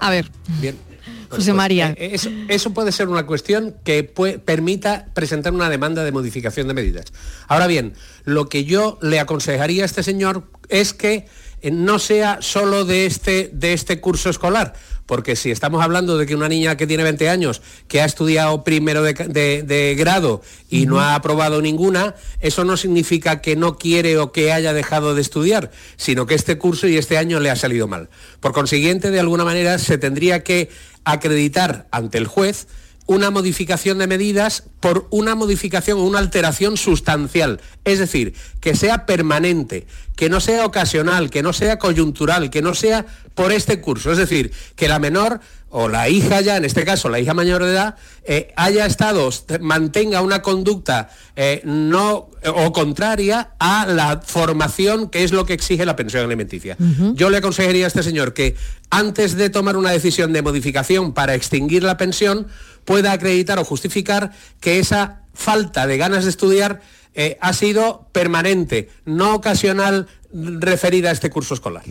[0.00, 0.30] A ver.
[0.60, 0.88] Bien.
[1.28, 1.94] José pues, María.
[1.98, 2.16] Eh,
[2.48, 7.06] eso, puede ser una cuestión que permita presentar una demanda de modificación de medidas.
[7.48, 7.92] Ahora bien,
[8.24, 11.26] lo que yo le aconsejaría a este señor es que
[11.60, 14.74] eh, no sea solo de este, de este curso escolar,
[15.08, 18.62] porque si estamos hablando de que una niña que tiene 20 años, que ha estudiado
[18.62, 24.32] primero de, grado y no ha aprobado ninguna, eso no significa que no quiere o
[24.32, 27.88] que haya dejado de estudiar, sino que este curso y este año le ha salido
[27.88, 28.10] mal.
[28.40, 30.68] Por consiguiente, de alguna manera se tendría que
[31.04, 32.66] acreditar ante el juez
[33.08, 37.58] una modificación de medidas por una modificación o una alteración sustancial.
[37.84, 42.74] Es decir, que sea permanente, que no sea ocasional, que no sea coyuntural, que no
[42.74, 44.12] sea por este curso.
[44.12, 45.40] Es decir, que la menor
[45.70, 49.30] o la hija ya, en este caso la hija mayor de edad, eh, haya estado,
[49.60, 55.84] mantenga una conducta eh, no o contraria a la formación que es lo que exige
[55.84, 56.76] la pensión alimenticia.
[57.14, 58.54] Yo le aconsejaría a este señor que
[58.90, 62.46] antes de tomar una decisión de modificación para extinguir la pensión,
[62.88, 66.80] pueda acreditar o justificar que esa falta de ganas de estudiar
[67.12, 71.84] eh, ha sido permanente, no ocasional referida a este curso escolar.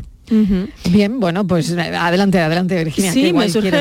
[0.90, 3.14] Bien, bueno, pues eh, adelante, adelante, Virginia.
[3.14, 3.72] Sí, me surge,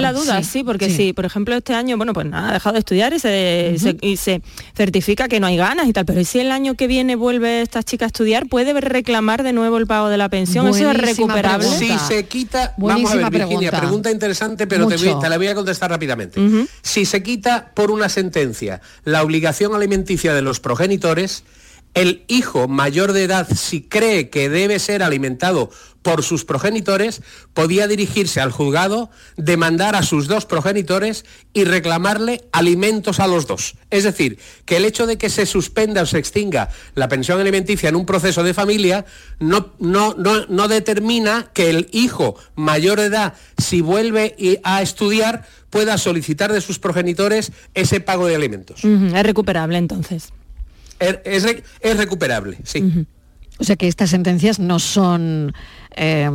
[0.00, 2.78] la duda, sí, porque si, por ejemplo, este año, bueno, pues nada, ha dejado de
[2.80, 4.42] estudiar y se, y se
[4.74, 7.82] certifica que no hay ganas y tal, pero si el año que viene vuelve esta
[7.82, 10.66] chica a estudiar, ¿puede reclamar de nuevo el pago de la pensión?
[10.68, 11.66] ¿Eso es recuperable?
[11.66, 15.54] Si se quita, vamos a ver, Virginia, pregunta, interesante, pero te, te, la voy a
[15.54, 16.40] contestar rápidamente.
[16.82, 21.44] Si se quita por una sentencia la obligación alimenticia de los progenitores,
[21.94, 25.70] el hijo mayor de edad, si cree que debe ser alimentado
[26.02, 27.22] por sus progenitores,
[27.54, 31.24] podía dirigirse al juzgado, demandar a sus dos progenitores
[31.54, 33.76] y reclamarle alimentos a los dos.
[33.90, 37.88] Es decir, que el hecho de que se suspenda o se extinga la pensión alimenticia
[37.88, 39.06] en un proceso de familia
[39.38, 45.96] no, no, no, determina que el hijo mayor de edad, si vuelve a estudiar, pueda
[45.96, 48.84] solicitar de sus progenitores ese pago de alimentos.
[48.84, 50.32] es recuperable entonces.
[50.98, 53.06] Es, recuperable, sí.
[53.58, 55.54] O sea que estas sentencias no son
[55.96, 56.28] eh,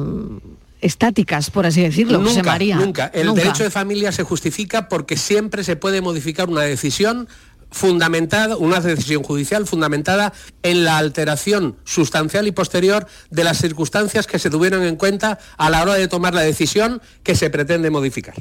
[0.81, 2.77] estáticas, por así decirlo, nunca, María.
[2.77, 3.11] Nunca.
[3.13, 7.27] El derecho de familia se justifica porque siempre se puede modificar una decisión
[7.71, 14.39] fundamentada, una decisión judicial fundamentada en la alteración sustancial y posterior de las circunstancias que
[14.39, 18.35] se tuvieron en cuenta a la hora de tomar la decisión que se pretende modificar.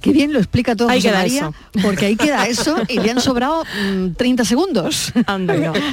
[0.00, 3.64] Qué bien lo explica todo José María, porque ahí queda eso y le han sobrado
[4.16, 5.12] 30 mm, segundos.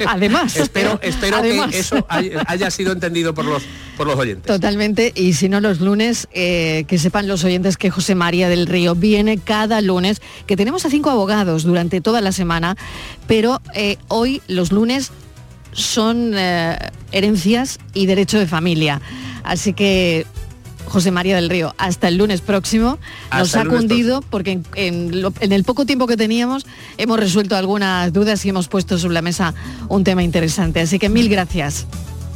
[0.06, 0.56] Además.
[0.56, 3.62] Espero, espero que eso haya, sido entendido por los,
[3.96, 4.46] por los oyentes.
[4.46, 8.66] Totalmente, y si no los lunes, eh, que sepan los oyentes que José María del
[8.66, 12.76] Río viene cada lunes, que tenemos a cinco abogados durante toda la semana
[13.26, 15.12] pero eh, hoy los lunes
[15.72, 16.78] son eh,
[17.12, 19.00] herencias y derecho de familia.
[19.44, 20.26] Así que
[20.90, 22.98] José María del Río, hasta el lunes próximo.
[23.32, 26.66] Nos ha cundido porque en, el poco tiempo que teníamos
[26.98, 29.54] hemos resuelto algunas dudas y hemos puesto sobre la mesa
[29.88, 30.80] un tema interesante.
[30.80, 31.86] Así que mil gracias.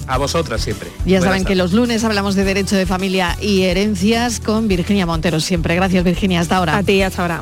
[0.07, 0.91] A vosotras siempre.
[1.07, 5.41] Ya saben que los lunes hablamos de derecho de familia y herencias con Virginia Montero
[5.41, 5.75] siempre.
[5.75, 6.77] Gracias Virginia, hasta ahora.
[6.77, 7.41] A ti, hasta ahora.